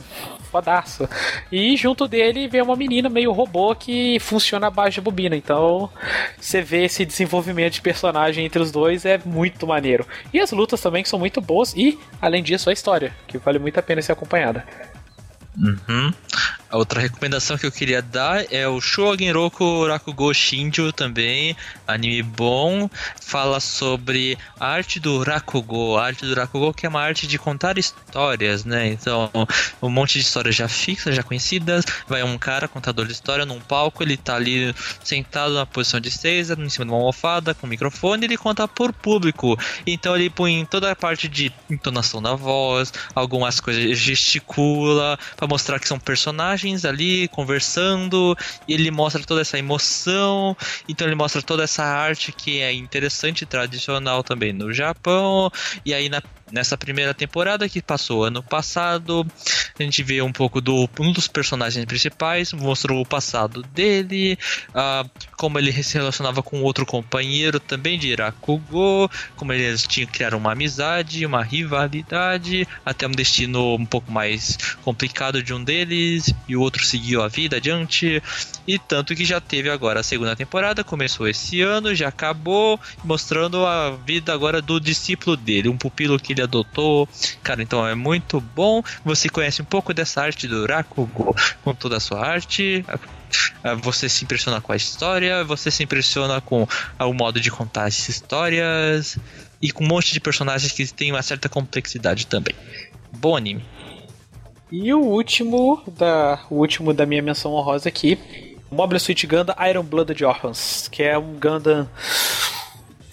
Fodaço. 0.52 1.08
E 1.52 1.78
junto 1.78 2.08
dele 2.08 2.48
vem 2.48 2.62
uma 2.62 2.76
menina 2.76 3.08
meio 3.08 3.32
robô 3.32 3.74
que 3.74 4.20
funciona 4.20 4.70
base 4.70 4.96
de 4.96 5.02
bobina. 5.02 5.36
Então 5.36 5.90
você 6.40 6.62
vê 6.62 6.84
esse 6.84 7.06
desenvolvimento 7.06 7.74
de 7.74 7.82
personagem 7.82 8.46
entre 8.46 8.62
os 8.62 8.72
dois 8.72 9.06
é 9.06 9.20
muito 9.24 9.66
maneiro. 9.66 10.06
E 10.34 10.40
as 10.40 10.52
lutas 10.52 10.82
também 10.82 11.04
que 11.04 11.10
são 11.10 11.18
muito 11.18 11.40
boas. 11.40 11.74
E, 11.76 11.98
além 12.22 12.44
disso, 12.44 12.70
a 12.70 12.74
história, 12.74 13.16
que 13.28 13.38
vale 13.38 13.60
muito 13.60 13.80
a 13.80 13.84
pena 13.84 14.02
ser 14.02 14.12
acompanhada. 14.12 14.66
Uhum. 15.58 16.14
A 16.72 16.78
outra 16.78 17.02
recomendação 17.02 17.58
que 17.58 17.66
eu 17.66 17.72
queria 17.72 18.02
dar 18.02 18.46
é 18.50 18.66
o 18.66 18.80
Shogenroku 18.80 19.88
Rakugo 19.88 20.34
Shinju 20.34 20.94
também, 20.94 21.54
anime 21.86 22.24
bom, 22.24 22.90
fala 23.20 23.60
sobre 23.60 24.38
a 24.58 24.68
arte 24.68 24.98
do 24.98 25.22
Rakugo, 25.22 25.98
a 25.98 26.06
arte 26.06 26.26
do 26.26 26.34
Rakugo 26.34 26.74
que 26.74 26.86
é 26.86 26.90
uma 26.90 27.02
arte 27.02 27.28
de 27.28 27.38
contar 27.38 27.78
histórias, 27.78 28.64
né? 28.64 28.88
Então, 28.88 29.30
um 29.82 29.90
monte 29.90 30.14
de 30.14 30.20
histórias 30.20 30.56
já 30.56 30.70
fixas, 30.70 31.14
já 31.14 31.22
conhecidas, 31.22 31.84
vai 32.08 32.24
um 32.24 32.38
cara, 32.38 32.70
contador 32.70 33.06
de 33.06 33.12
história, 33.12 33.46
num 33.46 33.60
palco, 33.60 34.02
ele 34.02 34.16
tá 34.16 34.36
ali 34.36 34.74
sentado 35.04 35.54
na 35.54 35.66
posição 35.66 36.00
de 36.00 36.10
Caesar, 36.10 36.58
em 36.58 36.70
cima 36.70 36.86
de 36.86 36.92
uma 36.92 37.00
almofada, 37.00 37.54
com 37.54 37.68
um 37.68 37.70
microfone, 37.70 38.24
ele 38.24 38.38
conta 38.38 38.66
por 38.66 38.94
público. 38.94 39.60
Então 39.86 40.16
ele 40.16 40.30
põe 40.30 40.64
toda 40.64 40.90
a 40.90 40.96
parte 40.96 41.28
de 41.28 41.52
entonação 41.70 42.22
da 42.22 42.34
voz, 42.34 42.94
algumas 43.14 43.60
coisas 43.60 43.98
gesticula, 43.98 45.20
para 45.36 45.48
mostrar 45.48 45.78
que 45.78 45.88
são 45.88 46.00
personagens 46.00 46.61
ali 46.86 47.28
conversando, 47.30 48.36
e 48.68 48.74
ele 48.74 48.92
mostra 48.92 49.24
toda 49.24 49.42
essa 49.42 49.58
emoção, 49.58 50.56
então 50.88 51.08
ele 51.08 51.16
mostra 51.16 51.42
toda 51.42 51.64
essa 51.64 51.84
arte 51.84 52.32
que 52.32 52.60
é 52.62 52.74
interessante 52.74 53.44
e 53.44 53.46
tradicional 53.46 54.24
também 54.24 54.54
no 54.54 54.74
Japão, 54.74 55.50
e 55.86 55.94
aí 55.94 56.10
na 56.10 56.22
nessa 56.52 56.78
primeira 56.78 57.14
temporada 57.14 57.68
que 57.68 57.82
passou 57.82 58.24
ano 58.24 58.44
passado. 58.44 59.26
A 59.80 59.84
gente 59.84 60.04
vê 60.04 60.22
um 60.22 60.32
pouco 60.32 60.62
do 60.62 60.90
um 61.00 61.12
dos 61.12 61.28
personagens 61.28 61.86
principais, 61.86 62.54
mostrou 62.54 63.02
o 63.02 63.06
passado 63.06 63.64
dele, 63.74 64.38
uh, 64.70 65.10
como 65.38 65.58
ele 65.58 65.72
se 65.84 65.98
relacionava 65.98 66.44
com 66.44 66.62
outro 66.62 66.86
companheiro 66.86 67.60
também 67.60 67.98
de 67.98 68.10
Irakugo, 68.10 69.10
como 69.36 69.54
eles 69.54 69.88
tinham 69.88 70.08
que 70.08 70.14
criar 70.14 70.36
uma 70.36 70.52
amizade, 70.52 71.26
uma 71.26 71.44
rivalidade, 71.44 72.68
até 72.86 73.08
um 73.08 73.12
destino 73.12 73.76
um 73.76 73.86
pouco 73.86 74.12
mais 74.12 74.58
complicado 74.84 75.42
de 75.42 75.54
um 75.54 75.64
deles 75.64 76.34
e 76.48 76.56
o 76.56 76.62
outro 76.62 76.86
seguiu 76.86 77.22
a 77.22 77.28
vida 77.28 77.58
adiante. 77.58 78.22
E 78.68 78.78
tanto 78.78 79.16
que 79.16 79.26
já 79.26 79.42
teve 79.42 79.70
agora 79.70 80.02
a 80.02 80.04
segunda 80.04 80.36
temporada, 80.36 80.84
começou 80.84 81.28
esse 81.28 81.62
ano, 81.62 81.96
já 81.96 82.10
acabou, 82.10 82.80
mostrando 83.04 83.66
a 83.66 83.92
vida 83.92 84.34
agora 84.34 84.62
do 84.62 84.80
discípulo 84.80 85.36
dele, 85.36 85.70
um 85.70 85.78
pupilo 85.78 86.20
que 86.20 86.34
ele 86.34 86.41
ele 86.42 86.44
adotou. 86.44 87.08
Cara, 87.44 87.62
então 87.62 87.88
é 87.88 87.96
muito 87.96 88.42
bom. 88.42 88.84
Você 89.06 89.30
conhece 89.30 89.62
um 89.62 89.66
pouco 89.66 89.94
dessa 89.94 90.22
arte 90.22 90.48
do 90.48 90.66
Rakugo 90.66 91.36
com 91.64 91.74
toda 91.74 91.98
a 91.98 92.00
sua 92.00 92.26
arte. 92.26 92.84
Você 93.82 94.10
se 94.10 94.26
impressiona 94.26 94.60
com 94.60 94.74
a 94.74 94.76
história, 94.76 95.44
você 95.44 95.72
se 95.72 95.84
impressiona 95.84 96.42
com 96.42 96.68
o 97.00 97.14
modo 97.14 97.40
de 97.40 97.50
contar 97.50 97.86
as 97.86 98.10
histórias 98.10 99.18
e 99.62 99.72
com 99.72 99.84
um 99.84 99.88
monte 99.88 100.12
de 100.12 100.20
personagens 100.20 100.72
que 100.72 100.86
tem 100.88 101.12
uma 101.12 101.22
certa 101.22 101.48
complexidade 101.48 102.28
também. 102.28 102.56
Bom 103.12 103.38
anime. 103.38 103.64
E 104.72 104.94
o 104.94 105.02
último 105.02 105.84
da, 105.98 106.46
o 106.50 106.56
último 106.56 106.94
da 106.94 107.06
minha 107.06 107.22
menção 107.22 107.54
honrosa 107.54 107.90
aqui, 107.90 108.18
Mobile 108.70 109.00
Suit 109.00 109.28
Gundam 109.28 109.56
Iron 109.70 109.84
Blooded 109.84 110.24
Orphans, 110.24 110.88
que 110.90 111.04
é 111.04 111.18
um 111.18 111.38
Gundam 111.38 111.90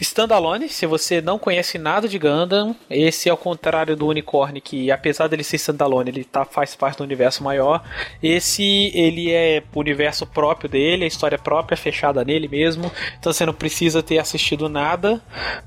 Standalone, 0.00 0.68
se 0.68 0.87
você 0.87 1.20
não 1.20 1.38
conhece 1.38 1.76
nada 1.76 2.08
de 2.08 2.18
Gundam, 2.18 2.74
esse 2.88 3.28
é 3.28 3.32
o 3.32 3.37
contrário 3.37 3.96
do 3.96 4.06
Unicorn, 4.06 4.61
que 4.61 4.90
apesar 4.90 5.26
dele 5.26 5.42
ser 5.42 5.56
standalone, 5.56 6.11
ele 6.11 6.24
tá, 6.24 6.44
faz 6.44 6.76
parte 6.76 6.98
do 6.98 7.04
universo 7.04 7.42
maior. 7.42 7.82
Esse, 8.22 8.92
ele 8.94 9.32
é 9.32 9.62
o 9.74 9.80
universo 9.80 10.24
próprio 10.24 10.70
dele, 10.70 11.04
a 11.04 11.08
história 11.08 11.38
própria, 11.38 11.76
fechada 11.76 12.24
nele 12.24 12.46
mesmo. 12.48 12.92
Então 13.18 13.32
você 13.32 13.44
não 13.44 13.52
precisa 13.52 14.02
ter 14.02 14.18
assistido 14.18 14.68
nada 14.68 15.20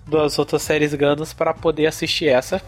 das 0.08 0.39
outras 0.39 0.62
séries 0.62 0.94
Gundams 0.94 1.34
para 1.34 1.54
poder 1.54 1.88
assistir 1.88 2.28
essa. 2.30 2.62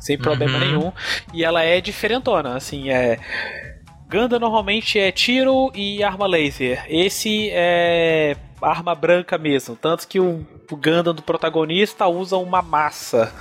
Sem 0.00 0.18
problema 0.18 0.58
Uhum. 0.58 0.60
nenhum. 0.60 0.92
E 1.32 1.44
ela 1.44 1.62
é 1.62 1.80
diferentona, 1.80 2.56
assim, 2.56 2.90
é... 2.90 3.18
Gundam 4.10 4.38
normalmente 4.38 4.98
é 4.98 5.10
tiro 5.10 5.72
e 5.74 6.02
arma 6.04 6.26
laser. 6.26 6.84
Esse 6.88 7.48
é 7.52 8.36
arma 8.60 8.94
branca 8.94 9.38
mesmo. 9.38 9.74
Tanto 9.76 10.06
que 10.06 10.20
o, 10.20 10.46
o 10.70 10.76
Gundam 10.76 11.14
do 11.14 11.22
protagonista 11.22 12.06
usa 12.06 12.36
uma 12.36 12.62
massa, 12.62 13.32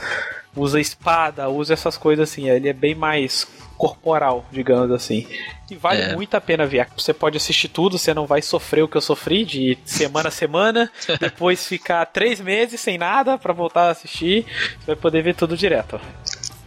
usa 0.55 0.79
espada, 0.79 1.49
usa 1.49 1.73
essas 1.73 1.97
coisas 1.97 2.29
assim. 2.29 2.49
Ele 2.49 2.69
é 2.69 2.73
bem 2.73 2.93
mais 2.95 3.47
corporal, 3.77 4.45
digamos 4.51 4.91
assim. 4.91 5.27
E 5.69 5.75
vale 5.75 6.01
É. 6.01 6.13
muito 6.15 6.35
a 6.35 6.41
pena 6.41 6.65
ver. 6.65 6.87
Você 6.95 7.13
pode 7.13 7.37
assistir 7.37 7.67
tudo, 7.67 7.97
você 7.97 8.13
não 8.13 8.25
vai 8.25 8.41
sofrer 8.41 8.83
o 8.83 8.87
que 8.87 8.95
eu 8.95 9.01
sofri 9.01 9.43
de 9.43 9.77
semana 9.83 10.29
a 10.29 10.31
semana, 10.31 10.91
depois 11.19 11.67
ficar 11.67 12.05
três 12.05 12.39
meses 12.39 12.79
sem 12.79 12.97
nada 12.97 13.37
pra 13.37 13.51
voltar 13.51 13.87
a 13.87 13.91
assistir. 13.91 14.45
Você 14.79 14.85
vai 14.87 14.95
poder 14.95 15.21
ver 15.23 15.35
tudo 15.35 15.57
direto. 15.57 15.99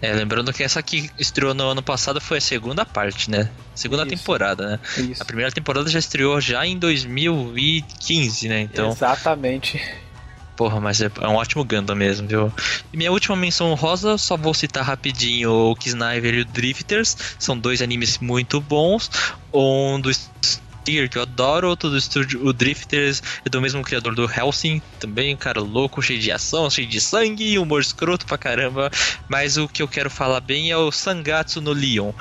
É, 0.03 0.13
lembrando 0.13 0.53
que 0.53 0.63
essa 0.63 0.83
que 0.83 1.09
estreou 1.19 1.55
no 1.55 1.71
ano 1.71 1.83
passado 1.83 2.21
foi 2.21 2.37
a 2.37 2.41
segunda 2.41 2.85
parte, 2.85 3.31
né? 3.31 3.49
Segunda 3.75 4.03
Isso. 4.03 4.11
temporada, 4.17 4.73
né? 4.73 4.81
Isso. 4.99 5.23
A 5.23 5.25
primeira 5.25 5.51
temporada 5.51 5.89
já 5.89 5.99
estreou 5.99 6.39
já 6.39 6.67
em 6.67 6.79
2015, 6.79 8.49
né? 8.49 8.61
Então, 8.61 8.91
Exatamente. 8.91 9.81
Porra, 10.57 10.81
mas 10.81 11.01
é, 11.01 11.11
é 11.21 11.29
um 11.29 11.35
ótimo 11.35 11.65
Gundam 11.65 11.95
mesmo, 11.95 12.27
viu? 12.27 12.53
E 12.93 12.97
minha 12.97 13.13
última 13.13 13.37
menção 13.37 13.73
rosa, 13.75 14.17
só 14.17 14.37
vou 14.37 14.55
citar 14.55 14.85
rapidinho 14.85 15.51
o 15.51 15.77
Kisniver 15.77 16.35
e 16.35 16.41
o 16.41 16.45
Drifters. 16.45 17.17
São 17.39 17.57
dois 17.57 17.83
animes 17.83 18.19
muito 18.19 18.61
bons. 18.61 19.11
Um 19.53 20.01
do 20.01 20.11
Steer, 20.13 21.09
que 21.11 21.19
eu 21.19 21.23
adoro, 21.23 21.69
outro 21.69 21.91
do 21.91 21.99
estúdio, 21.99 22.47
o 22.47 22.53
Drifters, 22.53 23.23
é 23.45 23.51
do 23.51 23.61
mesmo 23.61 23.83
criador 23.83 24.15
do 24.15 24.31
Helsing, 24.31 24.81
também 25.01 25.37
cara 25.37 25.61
louco, 25.61 26.01
cheio 26.01 26.21
de 26.21 26.31
ação, 26.31 26.71
cheio 26.71 26.87
de 26.87 27.01
sangue, 27.01 27.59
humor 27.59 27.81
escroto 27.81 28.25
pra 28.25 28.39
caramba. 28.39 28.91
Mas 29.29 29.57
o 29.57 29.69
que 29.69 29.83
eu 29.83 29.89
quero 29.89 30.09
falar 30.09 30.41
bem 30.41 30.71
é 30.71 30.77
o 30.77 30.91
Sangatsu 30.91 31.61
no 31.61 31.73
Leon. 31.73 32.13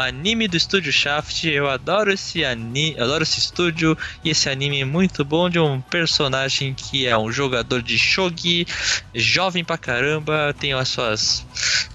Anime 0.00 0.48
do 0.48 0.56
estúdio 0.56 0.92
Shaft, 0.92 1.44
eu 1.44 1.68
adoro 1.68 2.12
esse 2.12 2.44
anime, 2.44 2.96
adoro 2.98 3.22
esse 3.22 3.38
estúdio 3.38 3.96
e 4.24 4.30
esse 4.30 4.48
anime 4.48 4.80
é 4.80 4.84
muito 4.84 5.24
bom 5.24 5.50
de 5.50 5.58
um 5.58 5.80
personagem 5.80 6.74
que 6.74 7.06
é 7.06 7.16
um 7.16 7.30
jogador 7.30 7.82
de 7.82 7.98
shogi, 7.98 8.66
jovem 9.14 9.62
pra 9.62 9.76
caramba, 9.76 10.54
tem 10.58 10.72
as 10.72 10.88
suas 10.88 11.46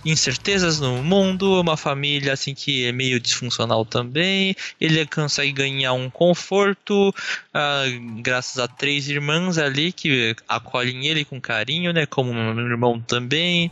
incertezas 0.05 0.79
no 0.79 1.01
mundo, 1.01 1.59
uma 1.59 1.75
família 1.75 2.33
assim 2.33 2.53
que 2.53 2.85
é 2.85 2.91
meio 2.91 3.19
disfuncional 3.19 3.83
também. 3.83 4.55
Ele 4.79 5.05
consegue 5.07 5.51
ganhar 5.51 5.93
um 5.93 6.09
conforto 6.09 7.13
ah, 7.53 7.85
graças 8.21 8.59
a 8.59 8.67
três 8.67 9.09
irmãs 9.09 9.57
ali 9.57 9.91
que 9.91 10.35
acolhem 10.47 11.07
ele 11.07 11.25
com 11.25 11.41
carinho, 11.41 11.91
né? 11.91 12.05
Como 12.05 12.31
um 12.31 12.59
irmão 12.59 12.99
também. 13.01 13.71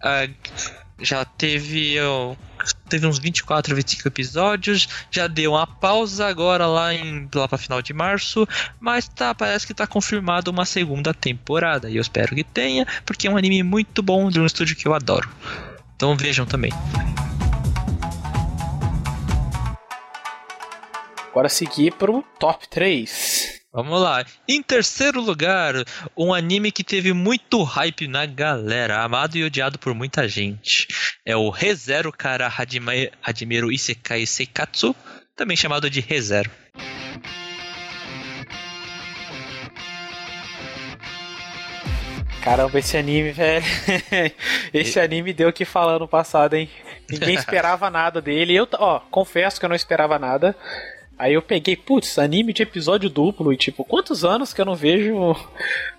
Ah, 0.00 0.28
já 1.00 1.24
teve 1.24 2.00
ó, 2.00 2.34
teve 2.88 3.06
uns 3.06 3.18
24, 3.18 3.74
25 3.74 4.08
episódios, 4.08 4.88
já 5.10 5.26
deu 5.26 5.52
uma 5.52 5.66
pausa 5.66 6.26
agora 6.26 6.66
lá 6.66 6.92
em 6.94 7.28
lá 7.34 7.46
para 7.46 7.58
final 7.58 7.80
de 7.80 7.92
março, 7.92 8.46
mas 8.80 9.08
tá 9.08 9.34
parece 9.34 9.66
que 9.66 9.74
tá 9.74 9.86
confirmado 9.86 10.50
uma 10.50 10.64
segunda 10.64 11.14
temporada 11.14 11.88
e 11.88 11.96
eu 11.96 12.02
espero 12.02 12.34
que 12.34 12.44
tenha, 12.44 12.86
porque 13.04 13.28
é 13.28 13.30
um 13.30 13.36
anime 13.36 13.62
muito 13.62 14.02
bom 14.02 14.28
de 14.28 14.40
um 14.40 14.46
estúdio 14.46 14.76
que 14.76 14.86
eu 14.86 14.94
adoro. 14.94 15.28
Então 15.94 16.16
vejam 16.16 16.46
também. 16.46 16.72
Agora 21.30 21.48
seguir 21.48 21.92
pro 21.92 22.24
top 22.38 22.68
3. 22.68 23.37
Vamos 23.70 24.00
lá. 24.00 24.24
Em 24.48 24.62
terceiro 24.62 25.20
lugar, 25.20 25.74
um 26.16 26.32
anime 26.32 26.72
que 26.72 26.82
teve 26.82 27.12
muito 27.12 27.62
hype 27.62 28.08
na 28.08 28.24
galera, 28.24 29.02
amado 29.02 29.36
e 29.36 29.44
odiado 29.44 29.78
por 29.78 29.92
muita 29.92 30.26
gente. 30.26 30.88
É 31.24 31.36
o 31.36 31.50
ReZero 31.50 32.10
Kara 32.10 32.48
Hajime, 32.48 33.10
Hajimeru 33.22 33.70
Isekai 33.70 34.24
Seikatsu, 34.24 34.96
também 35.36 35.54
chamado 35.54 35.90
de 35.90 36.00
ReZero. 36.00 36.50
Caramba, 42.42 42.78
esse 42.78 42.96
anime, 42.96 43.32
velho. 43.32 43.66
esse 44.72 44.98
anime 44.98 45.34
deu 45.34 45.50
o 45.50 45.52
que 45.52 45.66
falar 45.66 45.98
no 45.98 46.08
passado, 46.08 46.54
hein? 46.54 46.70
Ninguém 47.10 47.34
esperava 47.36 47.90
nada 47.90 48.22
dele. 48.22 48.54
Eu, 48.54 48.66
ó, 48.78 49.00
confesso 49.10 49.60
que 49.60 49.66
eu 49.66 49.68
não 49.68 49.76
esperava 49.76 50.18
nada. 50.18 50.56
Aí 51.18 51.34
eu 51.34 51.42
peguei, 51.42 51.74
putz, 51.76 52.18
anime 52.18 52.52
de 52.52 52.62
episódio 52.62 53.10
duplo. 53.10 53.52
E 53.52 53.56
tipo, 53.56 53.84
quantos 53.84 54.24
anos 54.24 54.52
que 54.54 54.60
eu 54.60 54.64
não 54.64 54.74
vejo 54.76 55.34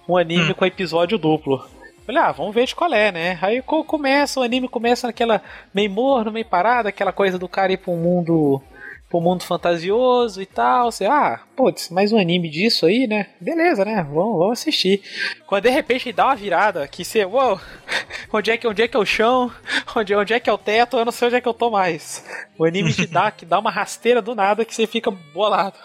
um 0.07 0.15
anime 0.17 0.51
Hum. 0.51 0.53
com 0.53 0.65
episódio 0.65 1.17
duplo? 1.17 1.63
Falei, 2.05 2.21
ah, 2.23 2.31
vamos 2.31 2.55
ver 2.55 2.65
de 2.65 2.73
qual 2.75 2.91
é, 2.93 3.11
né? 3.11 3.37
Aí 3.41 3.61
co- 3.61 3.83
começa, 3.83 4.39
o 4.39 4.43
anime 4.43 4.67
começa 4.67 5.05
naquela 5.07 5.41
meio 5.73 5.89
morno, 5.91 6.31
meio 6.31 6.45
parada, 6.45 6.89
aquela 6.89 7.11
coisa 7.11 7.37
do 7.37 7.47
cara 7.47 7.71
ir 7.73 7.77
pra 7.77 7.91
um 7.91 7.97
mundo. 7.97 8.61
Pro 9.09 9.19
mundo 9.19 9.43
fantasioso 9.43 10.39
e 10.41 10.45
tal. 10.45 10.91
Você, 10.91 11.05
ah, 11.05 11.41
putz, 11.55 11.89
mais 11.89 12.11
um 12.11 12.17
anime 12.19 12.49
disso 12.49 12.85
aí, 12.85 13.07
né? 13.07 13.27
Beleza, 13.41 13.83
né? 13.83 14.03
Vamos, 14.03 14.37
vamos 14.37 14.59
assistir. 14.59 15.01
Quando 15.47 15.63
de 15.63 15.69
repente 15.69 16.13
dá 16.13 16.27
uma 16.27 16.35
virada 16.35 16.87
que 16.87 17.03
você, 17.03 17.25
uou, 17.25 17.59
onde 18.31 18.51
é 18.51 18.57
que, 18.57 18.67
onde 18.67 18.83
é 18.83 18.87
que 18.87 18.95
é 18.95 18.99
o 18.99 19.05
chão? 19.05 19.51
Onde, 19.95 20.13
onde 20.13 20.33
é 20.33 20.39
que 20.39 20.49
é 20.49 20.53
o 20.53 20.57
teto? 20.57 20.97
Eu 20.97 21.05
não 21.05 21.11
sei 21.11 21.27
onde 21.27 21.37
é 21.37 21.41
que 21.41 21.47
eu 21.47 21.53
tô 21.53 21.71
mais. 21.71 22.23
O 22.57 22.63
anime 22.63 22.93
te 22.93 23.07
dá, 23.07 23.31
que 23.31 23.43
dá 23.43 23.57
uma 23.57 23.71
rasteira 23.71 24.21
do 24.21 24.35
nada 24.35 24.63
que 24.63 24.75
você 24.75 24.85
fica 24.85 25.09
bolado. 25.09 25.77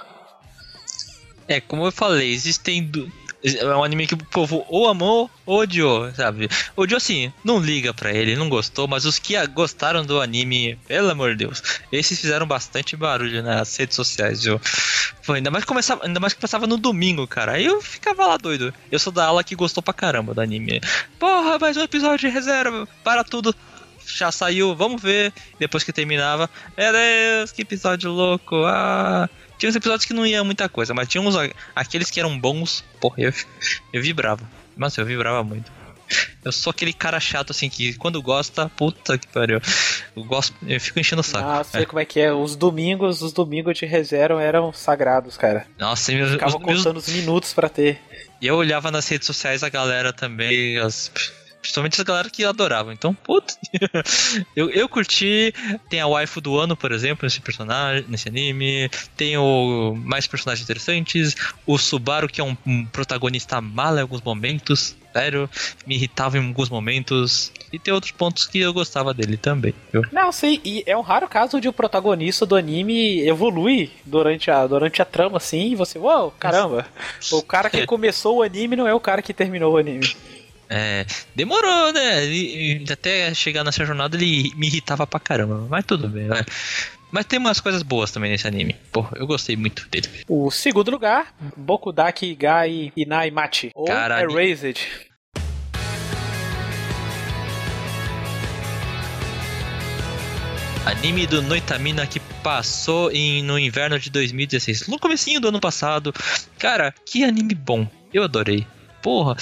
É, 1.48 1.60
como 1.60 1.86
eu 1.86 1.92
falei, 1.92 2.30
existem. 2.30 2.90
É 3.44 3.76
um 3.76 3.84
anime 3.84 4.06
que 4.06 4.14
o 4.14 4.16
povo 4.16 4.64
ou 4.70 4.88
amou 4.88 5.30
ou 5.44 5.58
odiou, 5.58 6.10
sabe? 6.14 6.48
Odiou 6.74 6.96
assim, 6.96 7.30
não 7.44 7.58
liga 7.58 7.92
pra 7.92 8.10
ele, 8.10 8.36
não 8.36 8.48
gostou, 8.48 8.88
mas 8.88 9.04
os 9.04 9.18
que 9.18 9.34
gostaram 9.48 10.02
do 10.02 10.18
anime, 10.18 10.78
pelo 10.88 11.10
amor 11.10 11.36
de 11.36 11.44
Deus, 11.44 11.62
esses 11.92 12.18
fizeram 12.18 12.46
bastante 12.46 12.96
barulho 12.96 13.42
nas 13.42 13.76
redes 13.76 13.96
sociais, 13.96 14.44
viu? 14.44 14.58
Pô, 15.26 15.34
ainda 15.34 15.50
mais 15.50 15.64
que 15.64 15.68
começava, 15.68 16.06
ainda 16.06 16.18
mais 16.18 16.32
que 16.32 16.40
passava 16.40 16.66
no 16.66 16.78
domingo, 16.78 17.26
cara. 17.26 17.52
Aí 17.52 17.66
eu 17.66 17.82
ficava 17.82 18.26
lá 18.26 18.38
doido. 18.38 18.72
Eu 18.90 18.98
sou 18.98 19.12
da 19.12 19.26
ala 19.26 19.44
que 19.44 19.54
gostou 19.54 19.82
pra 19.82 19.92
caramba 19.92 20.32
do 20.32 20.40
anime. 20.40 20.80
Porra, 21.18 21.58
mais 21.58 21.76
um 21.76 21.82
episódio 21.82 22.26
de 22.26 22.34
reserva, 22.34 22.88
para 23.02 23.22
tudo 23.22 23.54
já 24.06 24.30
saiu, 24.32 24.74
vamos 24.74 25.02
ver. 25.02 25.32
Depois 25.58 25.84
que 25.84 25.92
terminava, 25.92 26.48
meu 26.76 26.92
Deus, 26.92 27.52
que 27.52 27.62
episódio 27.62 28.10
louco. 28.10 28.64
Ah. 28.64 29.28
Tinha 29.58 29.70
uns 29.70 29.76
episódios 29.76 30.04
que 30.04 30.12
não 30.12 30.26
ia 30.26 30.42
muita 30.42 30.68
coisa, 30.68 30.92
mas 30.92 31.08
tinha 31.08 31.20
uns 31.20 31.34
aqueles 31.74 32.10
que 32.10 32.20
eram 32.20 32.38
bons, 32.38 32.84
porra, 33.00 33.16
eu, 33.18 33.32
eu 33.92 34.02
vibrava. 34.02 34.42
Nossa, 34.76 35.00
eu 35.00 35.06
vibrava 35.06 35.42
muito. 35.42 35.70
Eu 36.44 36.52
sou 36.52 36.70
aquele 36.70 36.92
cara 36.92 37.18
chato 37.18 37.50
assim 37.50 37.68
que 37.68 37.94
quando 37.94 38.20
gosta, 38.20 38.68
puta 38.76 39.16
que 39.16 39.26
pariu. 39.28 39.60
Eu 40.14 40.24
gosto, 40.24 40.54
eu 40.66 40.78
fico 40.80 41.00
enchendo 41.00 41.20
o 41.20 41.24
saco. 41.24 41.48
Ah, 41.48 41.64
sei 41.64 41.82
é. 41.82 41.86
como 41.86 41.98
é 41.98 42.04
que 42.04 42.20
é. 42.20 42.32
Os 42.32 42.56
domingos, 42.56 43.22
os 43.22 43.32
domingos 43.32 43.78
de 43.78 43.86
reserva 43.86 44.42
eram 44.42 44.72
sagrados, 44.72 45.36
cara. 45.36 45.66
Nossa, 45.78 46.12
meus, 46.12 46.32
Ficava 46.32 46.56
os, 46.56 46.62
contando 46.62 46.94
meus... 46.94 47.08
os 47.08 47.14
minutos 47.14 47.54
para 47.54 47.68
ter. 47.68 48.00
E 48.40 48.46
eu 48.46 48.56
olhava 48.56 48.90
nas 48.90 49.08
redes 49.08 49.26
sociais 49.26 49.62
a 49.62 49.68
galera 49.68 50.12
também, 50.12 50.78
as 50.78 51.10
Principalmente 51.64 51.94
essa 51.94 52.04
galera 52.04 52.28
que 52.28 52.44
adorava. 52.44 52.92
Então, 52.92 53.14
puta. 53.14 53.54
eu, 54.54 54.68
eu 54.68 54.86
curti. 54.86 55.54
Tem 55.88 55.98
a 55.98 56.06
waifu 56.06 56.38
do 56.38 56.58
ano, 56.58 56.76
por 56.76 56.92
exemplo, 56.92 57.24
nesse 57.24 57.40
personagem, 57.40 58.04
nesse 58.06 58.28
anime. 58.28 58.90
Tem 59.16 59.38
o 59.38 59.94
mais 59.96 60.26
personagens 60.26 60.62
interessantes. 60.62 61.34
O 61.66 61.78
Subaru, 61.78 62.28
que 62.28 62.38
é 62.38 62.44
um, 62.44 62.54
um 62.66 62.84
protagonista 62.84 63.62
mala 63.62 64.00
em 64.00 64.02
alguns 64.02 64.20
momentos. 64.20 64.94
Sério, 65.10 65.48
me 65.86 65.94
irritava 65.94 66.36
em 66.36 66.46
alguns 66.46 66.68
momentos. 66.68 67.50
E 67.72 67.78
tem 67.78 67.94
outros 67.94 68.12
pontos 68.12 68.46
que 68.46 68.58
eu 68.58 68.74
gostava 68.74 69.14
dele 69.14 69.38
também. 69.38 69.72
Viu? 69.90 70.02
Não, 70.12 70.30
sei, 70.30 70.60
e 70.62 70.82
é 70.86 70.94
um 70.94 71.00
raro 71.00 71.26
caso 71.28 71.60
de 71.62 71.68
o 71.68 71.72
protagonista 71.72 72.44
do 72.44 72.56
anime 72.56 73.26
evolui 73.26 73.90
durante 74.04 74.50
a, 74.50 74.66
durante 74.66 75.00
a 75.00 75.04
trama, 75.04 75.38
assim, 75.38 75.70
e 75.70 75.76
você, 75.76 75.98
uau, 75.98 76.30
caramba. 76.38 76.86
O 77.32 77.42
cara 77.42 77.70
que 77.70 77.86
começou 77.86 78.38
o 78.38 78.42
anime 78.42 78.76
não 78.76 78.86
é 78.86 78.92
o 78.92 79.00
cara 79.00 79.22
que 79.22 79.32
terminou 79.32 79.74
o 79.74 79.76
anime. 79.78 80.14
É, 80.68 81.06
demorou, 81.34 81.92
né? 81.92 82.24
E, 82.26 82.84
até 82.90 83.32
chegar 83.34 83.64
nessa 83.64 83.84
jornada 83.84 84.16
ele 84.16 84.52
me 84.56 84.66
irritava 84.66 85.06
pra 85.06 85.20
caramba, 85.20 85.66
mas 85.68 85.84
tudo 85.84 86.08
bem, 86.08 86.28
vai. 86.28 86.44
Mas 87.10 87.26
tem 87.26 87.38
umas 87.38 87.60
coisas 87.60 87.82
boas 87.82 88.10
também 88.10 88.30
nesse 88.30 88.46
anime. 88.46 88.74
Porra, 88.90 89.16
eu 89.16 89.26
gostei 89.26 89.56
muito 89.56 89.88
dele. 89.88 90.08
O 90.28 90.50
segundo 90.50 90.90
lugar, 90.90 91.32
Bokudaki 91.56 92.34
Gai 92.34 92.92
Inai 92.96 93.30
Machi, 93.30 93.70
ou 93.72 93.84
Caralho. 93.84 94.36
Erased. 94.36 94.80
Anime 100.84 101.26
do 101.26 101.40
Noitamina 101.40 102.06
que 102.06 102.20
passou 102.42 103.10
em, 103.10 103.42
no 103.42 103.58
inverno 103.58 103.98
de 103.98 104.10
2016. 104.10 104.86
No 104.86 104.98
comecinho 104.98 105.40
do 105.40 105.48
ano 105.48 105.58
passado. 105.58 106.12
Cara, 106.58 106.92
que 107.06 107.24
anime 107.24 107.54
bom. 107.54 107.88
Eu 108.12 108.22
adorei. 108.22 108.66
Porra, 109.00 109.34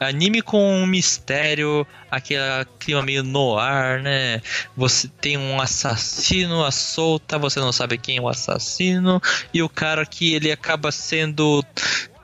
Anime 0.00 0.42
com 0.42 0.82
um 0.82 0.86
mistério, 0.86 1.86
aquele 2.10 2.40
clima 2.78 3.02
meio 3.02 3.22
noir, 3.22 4.02
né? 4.02 4.40
Você 4.76 5.08
tem 5.08 5.36
um 5.36 5.60
assassino 5.60 6.64
à 6.64 6.70
solta, 6.70 7.38
você 7.38 7.60
não 7.60 7.72
sabe 7.72 7.96
quem 7.96 8.18
é 8.18 8.20
o 8.20 8.28
assassino, 8.28 9.20
e 9.52 9.62
o 9.62 9.68
cara 9.68 10.04
que 10.04 10.34
ele 10.34 10.50
acaba 10.50 10.90
sendo 10.90 11.64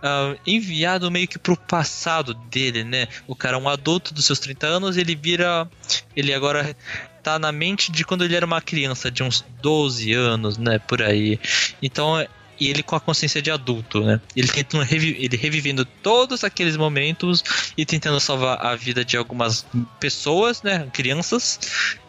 Uh, 0.00 0.32
enviado 0.46 1.10
meio 1.10 1.28
que 1.28 1.38
pro 1.38 1.54
passado 1.54 2.32
dele, 2.32 2.84
né? 2.84 3.06
O 3.26 3.36
cara 3.36 3.58
é 3.58 3.60
um 3.60 3.68
adulto 3.68 4.14
dos 4.14 4.24
seus 4.24 4.38
30 4.38 4.66
anos, 4.66 4.96
ele 4.96 5.14
vira. 5.14 5.68
Ele 6.16 6.32
agora 6.32 6.74
tá 7.22 7.38
na 7.38 7.52
mente 7.52 7.92
de 7.92 8.02
quando 8.02 8.24
ele 8.24 8.34
era 8.34 8.46
uma 8.46 8.62
criança, 8.62 9.10
de 9.10 9.22
uns 9.22 9.44
12 9.60 10.10
anos, 10.14 10.56
né? 10.56 10.78
Por 10.78 11.02
aí. 11.02 11.38
Então 11.82 12.16
e 12.60 12.68
ele 12.68 12.82
com 12.82 12.94
a 12.94 13.00
consciência 13.00 13.40
de 13.40 13.50
adulto, 13.50 14.04
né? 14.04 14.20
Ele 14.36 14.46
tentando 14.48 14.84
revi 14.84 15.16
ele 15.18 15.36
revivendo 15.36 15.84
todos 15.84 16.44
aqueles 16.44 16.76
momentos 16.76 17.42
e 17.76 17.86
tentando 17.86 18.20
salvar 18.20 18.64
a 18.64 18.76
vida 18.76 19.04
de 19.04 19.16
algumas 19.16 19.66
pessoas, 19.98 20.62
né? 20.62 20.86
Crianças, 20.92 21.58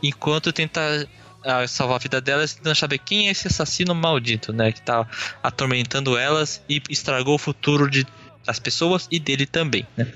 enquanto 0.03 0.51
tenta 0.51 1.07
uh, 1.39 1.67
salvar 1.67 1.95
a 1.95 1.99
vida 1.99 2.19
delas, 2.19 2.53
tentando 2.53 2.75
saber 2.75 2.97
quem 2.97 3.29
é 3.29 3.31
esse 3.31 3.47
assassino 3.47 3.95
maldito, 3.95 4.51
né? 4.51 4.71
Que 4.71 4.81
tá 4.81 5.07
atormentando 5.41 6.17
elas 6.17 6.61
e 6.67 6.81
estragou 6.89 7.35
o 7.35 7.39
futuro 7.39 7.89
de 7.89 8.05
das 8.45 8.59
pessoas 8.59 9.07
e 9.11 9.19
dele 9.19 9.45
também, 9.45 9.85
né? 9.95 10.07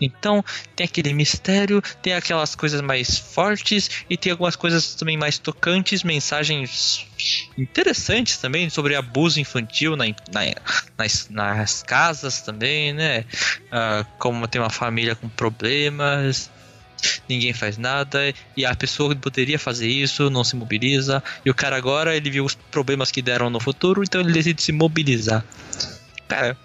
Então 0.00 0.44
tem 0.76 0.84
aquele 0.84 1.12
mistério, 1.12 1.82
tem 2.00 2.14
aquelas 2.14 2.54
coisas 2.54 2.80
mais 2.80 3.18
fortes 3.18 3.90
e 4.08 4.16
tem 4.16 4.32
algumas 4.32 4.56
coisas 4.56 4.94
também 4.94 5.16
mais 5.16 5.38
tocantes, 5.38 6.02
mensagens 6.02 7.06
interessantes 7.56 8.36
também 8.36 8.70
sobre 8.70 8.94
abuso 8.94 9.40
infantil 9.40 9.96
na, 9.96 10.04
na 10.32 10.42
nas, 10.96 11.28
nas, 11.28 11.82
casas 11.82 12.42
também, 12.42 12.92
né? 12.92 13.24
Uh, 13.66 14.06
como 14.18 14.46
tem 14.46 14.60
uma 14.60 14.70
família 14.70 15.14
com 15.14 15.28
problemas, 15.28 16.50
ninguém 17.28 17.52
faz 17.52 17.76
nada 17.78 18.32
e 18.56 18.64
a 18.64 18.74
pessoa 18.74 19.14
poderia 19.16 19.58
fazer 19.58 19.88
isso 19.88 20.30
não 20.30 20.44
se 20.44 20.54
mobiliza 20.56 21.22
e 21.44 21.50
o 21.50 21.54
cara 21.54 21.76
agora 21.76 22.16
ele 22.16 22.30
viu 22.30 22.44
os 22.44 22.54
problemas 22.54 23.10
que 23.10 23.22
deram 23.22 23.50
no 23.50 23.60
futuro, 23.60 24.02
então 24.02 24.20
ele 24.20 24.32
decide 24.32 24.62
se 24.62 24.72
mobilizar. 24.72 25.44
Cara, 26.28 26.56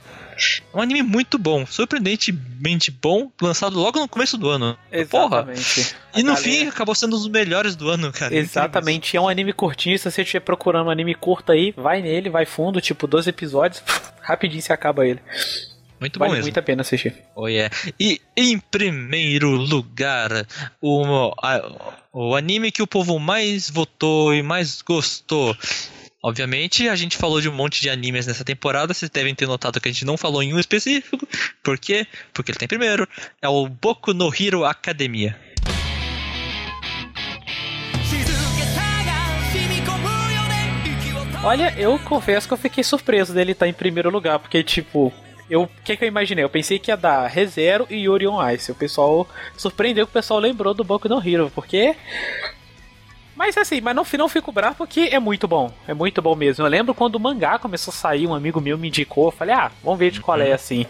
é 0.74 0.78
um 0.78 0.82
anime 0.82 1.02
muito 1.02 1.38
bom, 1.38 1.66
surpreendentemente 1.66 2.92
bom, 2.92 3.32
lançado 3.42 3.80
logo 3.80 4.00
no 4.00 4.08
começo 4.08 4.38
do 4.38 4.50
ano. 4.50 4.78
Exatamente. 4.92 5.84
Porra. 5.84 5.98
E 6.16 6.24
no 6.24 6.34
galera... 6.34 6.44
fim 6.44 6.68
acabou 6.68 6.96
sendo 6.96 7.16
um 7.16 7.20
dos 7.20 7.28
melhores 7.28 7.76
do 7.76 7.90
ano, 7.90 8.12
cara. 8.12 8.36
Exatamente. 8.36 9.16
É 9.18 9.22
um 9.22 9.28
anime 9.28 9.54
curtinho, 9.54 9.98
se 9.98 10.10
você 10.10 10.22
estiver 10.22 10.42
procurando 10.42 10.88
um 10.88 10.92
anime 10.92 11.16
curto 11.16 11.52
aí, 11.52 11.74
vai 11.76 12.02
nele, 12.02 12.30
vai 12.30 12.46
fundo, 12.46 12.80
tipo 12.80 13.08
12 13.08 13.30
episódios, 13.30 13.84
rapidinho 14.22 14.62
se 14.62 14.72
acaba 14.72 15.06
ele. 15.06 15.20
Muito 16.00 16.20
vale 16.20 16.30
bom 16.30 16.36
mesmo. 16.36 16.46
muito 16.46 16.60
a 16.60 16.62
pena 16.62 16.82
assistir. 16.82 17.16
Oh, 17.36 17.48
yeah. 17.48 17.76
E 18.00 18.22
em 18.36 18.60
primeiro 18.60 19.50
lugar, 19.50 20.30
o, 20.80 21.34
a, 21.42 21.96
o 22.14 22.36
anime 22.36 22.72
que 22.72 22.84
o 22.84 22.88
povo 22.88 23.20
mais 23.20 23.70
votou 23.70 24.34
e 24.34 24.44
mais 24.44 24.82
gostou 24.82 25.56
Obviamente, 26.28 26.90
a 26.90 26.96
gente 26.98 27.16
falou 27.16 27.40
de 27.40 27.48
um 27.48 27.54
monte 27.54 27.80
de 27.80 27.90
animes 27.90 28.28
nessa 28.28 28.44
temporada, 28.44 28.94
vocês 28.94 29.10
devem 29.10 29.34
ter 29.34 29.48
notado 29.48 29.80
que 29.80 29.88
a 29.88 29.92
gente 29.94 30.04
não 30.04 30.18
falou 30.18 30.44
em 30.44 30.54
um 30.54 30.60
específico. 30.60 31.26
Por 31.64 31.78
quê? 31.80 32.06
Porque 32.34 32.52
ele 32.52 32.60
tem 32.60 32.68
primeiro. 32.68 33.08
É 33.42 33.48
o 33.48 33.66
Boku 33.66 34.14
no 34.14 34.30
Hero 34.38 34.66
Academia. 34.66 35.40
Olha, 41.42 41.74
eu 41.78 41.98
confesso 42.00 42.46
que 42.46 42.54
eu 42.54 42.58
fiquei 42.58 42.84
surpreso 42.84 43.34
dele 43.34 43.54
estar 43.54 43.70
em 43.70 43.72
primeiro 43.72 44.10
lugar, 44.10 44.38
porque, 44.38 44.62
tipo, 44.62 45.14
eu, 45.50 45.62
o 45.62 45.70
que, 45.86 45.96
que 45.96 46.04
eu 46.04 46.10
imaginei? 46.10 46.44
Eu 46.44 46.50
pensei 46.50 46.78
que 46.78 46.92
ia 46.92 46.98
dar 46.98 47.26
ReZero 47.26 47.88
e 47.90 48.00
Yuri 48.00 48.28
on 48.28 48.46
Ice. 48.50 48.70
O 48.70 48.76
pessoal 48.76 49.26
surpreendeu 49.56 50.06
que 50.06 50.12
o 50.12 50.14
pessoal 50.14 50.42
lembrou 50.42 50.74
do 50.74 50.84
Boku 50.84 51.08
no 51.08 51.26
Hero, 51.26 51.50
porque 51.56 51.96
mas 53.38 53.56
assim, 53.56 53.80
mas 53.80 53.96
no 53.96 54.04
final 54.04 54.28
fico 54.28 54.52
bravo 54.52 54.76
porque 54.78 55.10
é 55.12 55.20
muito 55.20 55.48
bom. 55.48 55.72
É 55.88 55.94
muito 55.94 56.24
bom 56.24 56.36
mesmo. 56.36 56.66
Eu 56.66 56.70
lembro 56.70 56.96
quando 56.96 57.16
o 57.16 57.20
mangá 57.20 57.60
começou 57.60 57.92
a 57.92 57.96
sair, 57.96 58.26
um 58.26 58.34
amigo 58.34 58.60
meu 58.60 58.80
me 58.80 58.88
indicou. 58.88 59.28
Eu 59.28 59.32
falei, 59.32 59.54
ah, 59.54 59.72
vamos 59.84 60.00
ver 60.00 60.10
de 60.10 60.20
qual 60.20 60.42
é 60.42 60.48
uhum. 60.48 60.54
assim. 60.56 60.88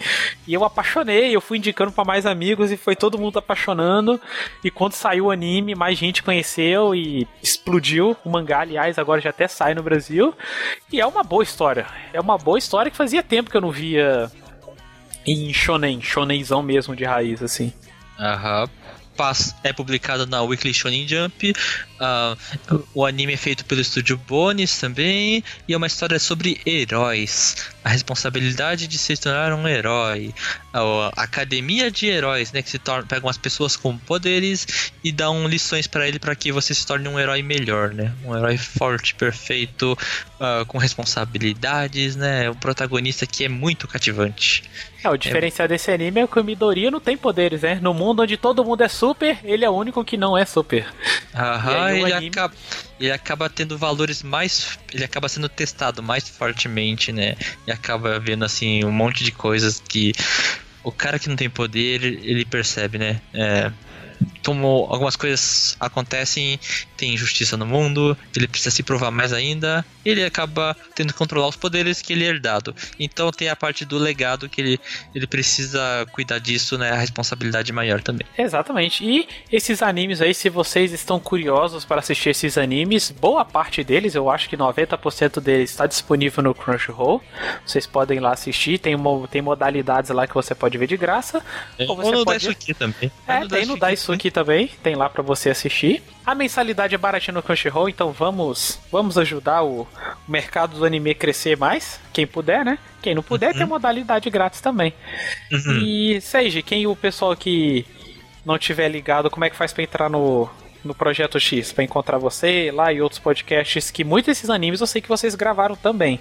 E 0.48 0.54
eu 0.54 0.64
apaixonei, 0.64 1.36
eu 1.36 1.42
fui 1.42 1.58
indicando 1.58 1.92
para 1.92 2.06
mais 2.06 2.26
amigos 2.26 2.72
e 2.72 2.78
foi 2.78 2.96
todo 2.96 3.20
mundo 3.20 3.38
apaixonando. 3.38 4.20
E 4.64 4.72
quando 4.72 4.94
saiu 4.94 5.26
o 5.26 5.32
anime, 5.32 5.76
mais 5.76 5.98
gente 5.98 6.24
conheceu 6.24 6.96
e 6.96 7.28
explodiu. 7.44 8.16
O 8.24 8.30
mangá, 8.30 8.62
aliás, 8.62 8.98
agora 8.98 9.20
já 9.20 9.32
até 9.32 9.46
sai 9.50 9.76
no 9.76 9.84
Brasil. 9.84 10.34
E 10.90 11.02
é 11.02 11.06
uma 11.06 11.24
boa 11.24 11.44
história. 11.44 11.86
É 12.14 12.22
uma 12.22 12.38
boa 12.38 12.58
história 12.58 12.90
que 12.90 12.96
fazia 12.96 13.22
tempo 13.22 13.52
que 13.52 13.58
eu 13.58 13.62
não 13.62 13.72
via 13.72 14.32
em 15.26 15.52
shonen, 15.52 16.02
shonenzão 16.02 16.64
mesmo 16.64 16.96
de 16.96 17.04
raiz, 17.04 17.44
assim. 17.44 17.74
Aham 18.18 18.70
é 19.64 19.74
publicado 19.74 20.26
na 20.26 20.42
Weekly 20.44 20.74
Shonen 20.74 21.08
Jump. 21.08 21.54
Uh, 22.00 22.84
o 22.94 23.06
anime 23.06 23.34
é 23.34 23.38
feito 23.38 23.66
pelo 23.66 23.82
estúdio 23.82 24.18
Bones 24.18 24.80
também. 24.80 25.44
E 25.68 25.74
é 25.74 25.78
uma 25.78 25.88
história 25.88 26.20
sobre 26.20 26.62
heróis. 26.66 27.56
A 27.84 27.90
responsabilidade 27.90 28.88
de 28.88 28.98
se 28.98 29.18
tornar 29.18 29.54
um 29.54 29.68
herói. 29.68 30.34
A 30.78 31.24
academia 31.24 31.90
de 31.90 32.08
heróis, 32.08 32.52
né? 32.52 32.62
Que 32.62 32.70
se 32.70 32.80
torna, 32.80 33.06
pegam 33.08 33.30
as 33.30 33.38
pessoas 33.38 33.76
com 33.76 33.98
poderes 33.98 34.92
e 35.04 35.12
dão 35.12 35.48
lições 35.48 35.88
para 35.88 36.08
ele 36.08 36.20
para 36.20 36.36
que 36.36 36.52
você 36.52 36.74
se 36.74 36.86
torne 36.86 37.08
um 37.08 37.20
herói 37.20 37.42
melhor, 37.42 37.94
né? 37.94 38.14
Um 38.24 38.36
herói 38.36 38.58
forte, 38.58 39.16
perfeito, 39.16 39.98
uh, 40.40 40.66
com 40.66 40.78
responsabilidades, 40.78 42.16
né? 42.16 42.50
Um 42.50 42.56
protagonista 42.56 43.26
que 43.26 43.46
é 43.46 43.50
muito 43.50 43.88
cativante. 43.88 44.64
É, 45.04 45.10
o 45.10 45.18
diferencial 45.18 45.66
é... 45.66 45.70
desse 45.70 45.92
anime 45.92 46.22
é 46.22 46.28
que 46.28 46.40
o 46.40 46.44
Midoriya 46.44 46.92
não 46.92 47.00
tem 47.00 47.16
poderes, 47.16 47.62
né? 47.62 47.80
No 47.82 47.94
mundo 47.94 48.24
onde 48.24 48.36
todo 48.36 48.64
mundo 48.64 48.82
é 48.84 48.88
super, 48.88 49.38
ele 49.44 49.64
é 49.64 49.70
o 49.70 49.74
único 49.74 50.04
que 50.04 50.18
não 50.18 50.38
é 50.38 50.46
super. 50.46 50.86
Aham, 51.34 51.92
ele, 51.92 52.14
anime... 52.14 52.28
acaba, 52.30 52.54
ele 53.00 53.12
acaba 53.12 53.50
tendo 53.50 53.78
valores 53.78 54.24
mais. 54.24 54.78
Ele 54.94 55.04
acaba 55.04 55.30
sendo 55.30 55.48
testado 55.48 56.02
mais 56.02 56.28
fortemente, 56.28 57.12
né? 57.12 57.36
E 57.66 57.72
acaba 57.72 58.20
vendo, 58.20 58.44
assim, 58.44 58.84
um 58.84 58.92
monte 58.92 59.24
de 59.24 59.32
coisas 59.32 59.82
que 59.88 60.14
o 60.84 60.92
cara 60.92 61.20
que 61.20 61.30
não 61.30 61.36
tem 61.36 61.50
poder, 61.50 62.04
ele 62.04 62.46
percebe, 62.46 62.98
né? 62.98 63.22
É, 63.34 63.72
como 64.46 64.88
algumas 64.90 65.16
coisas 65.16 65.76
acontecem, 65.80 66.60
tem 66.96 67.14
injustiça 67.14 67.58
no 67.58 67.66
mundo, 67.66 68.18
ele 68.36 68.48
precisa 68.48 68.72
se 68.72 68.84
provar 68.84 69.12
mais 69.12 69.34
ainda, 69.34 69.86
ele 70.06 70.24
acaba 70.24 70.76
tendo 70.96 71.14
que 71.14 71.18
controlar 71.20 71.48
os 71.48 71.56
poderes 71.56 72.02
que 72.02 72.14
ele 72.14 72.24
é 72.26 72.28
herdado. 72.30 72.76
Então 73.00 73.32
tem 73.32 73.50
a 73.50 73.56
parte 73.56 73.86
do 73.86 73.98
legado 73.98 74.48
que 74.50 74.62
ele, 74.62 74.80
ele 75.14 75.28
precisa 75.28 76.06
cuidar 76.12 76.40
disso, 76.40 76.78
né? 76.78 76.92
A 76.92 76.96
responsabilidade 76.98 77.72
maior 77.74 78.02
também. 78.02 78.26
Exatamente. 78.38 79.04
E 79.04 79.28
esses 79.52 79.82
animes 79.82 80.22
aí, 80.22 80.34
se 80.34 80.50
vocês 80.50 80.92
estão 80.94 81.20
curiosos 81.20 81.84
para 81.86 82.00
assistir 82.00 82.30
esses 82.30 82.58
animes, 82.58 83.12
boa 83.12 83.44
parte 83.46 83.84
deles, 83.84 84.16
eu 84.16 84.30
acho 84.30 84.50
que 84.50 84.58
90% 84.58 85.40
deles 85.42 85.70
está 85.72 85.86
disponível 85.86 86.44
no 86.44 86.54
Crunchyroll. 86.56 87.22
Vocês 87.66 87.86
podem 87.86 88.18
ir 88.18 88.22
lá 88.22 88.34
assistir, 88.34 88.78
tem, 88.80 88.96
tem 89.30 89.42
modalidades 89.42 90.10
lá 90.12 90.26
que 90.28 90.34
você 90.34 90.56
pode 90.56 90.78
ver 90.78 90.88
de 90.88 90.98
graça. 90.98 91.44
Ou 91.88 91.96
você 91.96 92.08
Ou 92.10 92.12
no 92.20 92.26
pode- 92.26 92.46
Daisuke 92.46 92.74
também. 92.74 93.12
É, 93.28 93.46
tem 93.46 93.66
no 93.66 93.78
Daisuke 93.78 94.17
também, 94.32 94.70
tem 94.82 94.96
lá 94.96 95.10
pra 95.10 95.22
você 95.22 95.50
assistir. 95.50 96.04
A 96.26 96.36
mensalidade 96.36 96.94
é 96.96 96.98
baratinha 96.98 97.34
no 97.34 97.44
Crunchyroll, 97.44 97.90
então 97.90 98.12
vamos, 98.12 98.80
vamos 98.92 99.18
ajudar 99.18 99.64
o, 99.64 99.88
mercado 100.28 100.78
do 100.78 100.86
anime 100.86 101.16
crescer 101.16 101.58
mais, 101.58 102.00
quem 102.12 102.28
puder, 102.28 102.66
né? 102.66 102.78
Quem 103.02 103.16
não 103.16 103.24
puder, 103.24 103.54
tem 103.54 103.64
a 103.64 103.68
modalidade 103.68 104.30
grátis 104.30 104.60
também. 104.60 104.94
Uhum. 105.52 105.80
E, 105.82 106.22
Seiji, 106.22 106.62
quem 106.62 106.86
o 106.86 106.96
pessoal 106.96 107.36
que 107.36 107.86
não 108.46 108.58
tiver 108.58 108.90
ligado, 108.90 109.30
como 109.30 109.46
é 109.46 109.50
que 109.50 109.56
faz 109.56 109.72
pra 109.72 109.84
entrar 109.84 110.10
no, 110.10 110.50
no 110.84 110.94
Projeto 110.94 111.40
X? 111.40 111.72
Pra 111.72 111.84
encontrar 111.84 112.18
você 112.18 112.72
lá 112.74 112.92
e 112.92 113.02
outros 113.02 113.20
podcasts, 113.20 113.90
que 113.90 114.04
muitos 114.04 114.28
desses 114.28 114.50
animes 114.50 114.82
eu 114.82 114.88
sei 114.88 115.02
que 115.02 115.08
vocês 115.08 115.36
gravaram 115.36 115.76
também. 115.76 116.20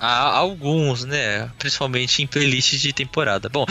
Há 0.00 0.36
alguns, 0.36 1.04
né? 1.04 1.50
Principalmente 1.58 2.22
em 2.22 2.26
playlists 2.26 2.80
de 2.80 2.92
temporada. 2.92 3.48
Bom, 3.48 3.66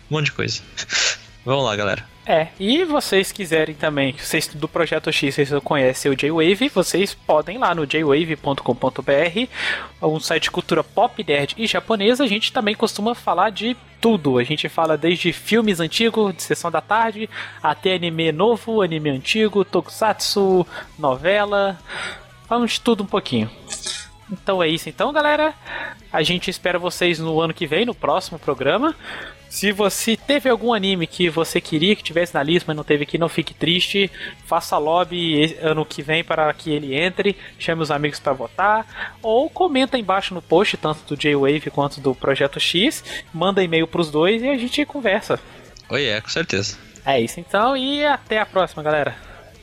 Um 0.09 0.15
monte 0.15 0.25
de 0.25 0.31
coisa. 0.33 0.61
Vamos 1.45 1.65
lá, 1.65 1.75
galera. 1.75 2.13
É, 2.25 2.47
e 2.58 2.86
vocês 2.86 3.34
quiserem 3.34 3.75
também, 3.75 4.13
vocês 4.13 4.47
do 4.47 4.65
Projeto 4.65 5.12
X, 5.12 5.36
vocês 5.36 5.49
conhecem 5.62 6.10
o 6.10 6.15
J-Wave, 6.15 6.69
vocês 6.69 7.13
podem 7.13 7.58
ir 7.58 7.60
lá 7.60 7.75
no 7.75 7.86
jwave.com.br, 7.86 9.49
um 10.01 10.19
site 10.21 10.43
de 10.43 10.51
cultura 10.51 10.82
pop, 10.86 11.21
nerd 11.27 11.53
e 11.58 11.67
japonesa, 11.67 12.23
a 12.23 12.27
gente 12.27 12.53
também 12.53 12.75
costuma 12.75 13.13
falar 13.13 13.49
de 13.49 13.75
tudo. 13.99 14.38
A 14.38 14.43
gente 14.43 14.69
fala 14.69 14.97
desde 14.97 15.34
filmes 15.34 15.82
antigos, 15.82 16.34
de 16.34 16.43
sessão 16.43 16.71
da 16.71 16.79
tarde, 16.79 17.29
até 17.62 17.95
anime 17.95 18.32
novo, 18.32 18.82
anime 18.82 19.10
antigo, 19.10 19.65
tokusatsu, 19.65 20.65
novela, 20.97 21.77
falamos 22.47 22.71
de 22.71 22.79
tudo 22.79 23.03
um 23.03 23.08
pouquinho. 23.08 23.49
Então 24.32 24.63
é 24.63 24.69
isso 24.69 24.88
então, 24.88 25.12
galera. 25.12 25.53
A 26.12 26.23
gente 26.23 26.49
espera 26.49 26.79
vocês 26.79 27.19
no 27.19 27.41
ano 27.41 27.53
que 27.53 27.67
vem, 27.67 27.86
no 27.86 27.93
próximo 27.93 28.39
programa. 28.39 28.95
Se 29.53 29.71
você 29.71 30.17
teve 30.17 30.49
algum 30.49 30.73
anime 30.73 31.05
que 31.05 31.29
você 31.29 31.61
queria 31.61 31.95
que 31.95 32.01
tivesse 32.01 32.33
na 32.33 32.41
lista, 32.41 32.65
mas 32.65 32.75
não 32.75 32.83
teve 32.83 33.03
aqui, 33.03 33.19
não 33.19 33.29
fique 33.29 33.53
triste. 33.53 34.09
Faça 34.47 34.79
lobby 34.79 35.55
ano 35.61 35.85
que 35.85 36.01
vem 36.01 36.23
para 36.23 36.51
que 36.55 36.71
ele 36.71 36.95
entre. 36.95 37.37
Chame 37.59 37.83
os 37.83 37.91
amigos 37.91 38.19
para 38.19 38.33
votar. 38.33 39.15
Ou 39.21 39.47
comenta 39.51 39.95
embaixo 39.95 40.33
no 40.33 40.41
post, 40.41 40.75
tanto 40.77 41.01
do 41.07 41.15
J-Wave 41.15 41.69
quanto 41.69 42.01
do 42.01 42.15
Projeto 42.15 42.59
X. 42.59 43.03
Manda 43.31 43.63
e-mail 43.63 43.85
pros 43.85 44.09
dois 44.09 44.41
e 44.41 44.49
a 44.49 44.57
gente 44.57 44.83
conversa. 44.87 45.39
Oi, 45.87 46.05
é, 46.05 46.19
com 46.19 46.29
certeza. 46.29 46.75
É 47.05 47.21
isso 47.21 47.39
então 47.39 47.77
e 47.77 48.03
até 48.03 48.39
a 48.39 48.47
próxima, 48.47 48.81
galera. 48.81 49.15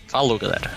Falou, 0.06 0.38
galera. 0.38 0.70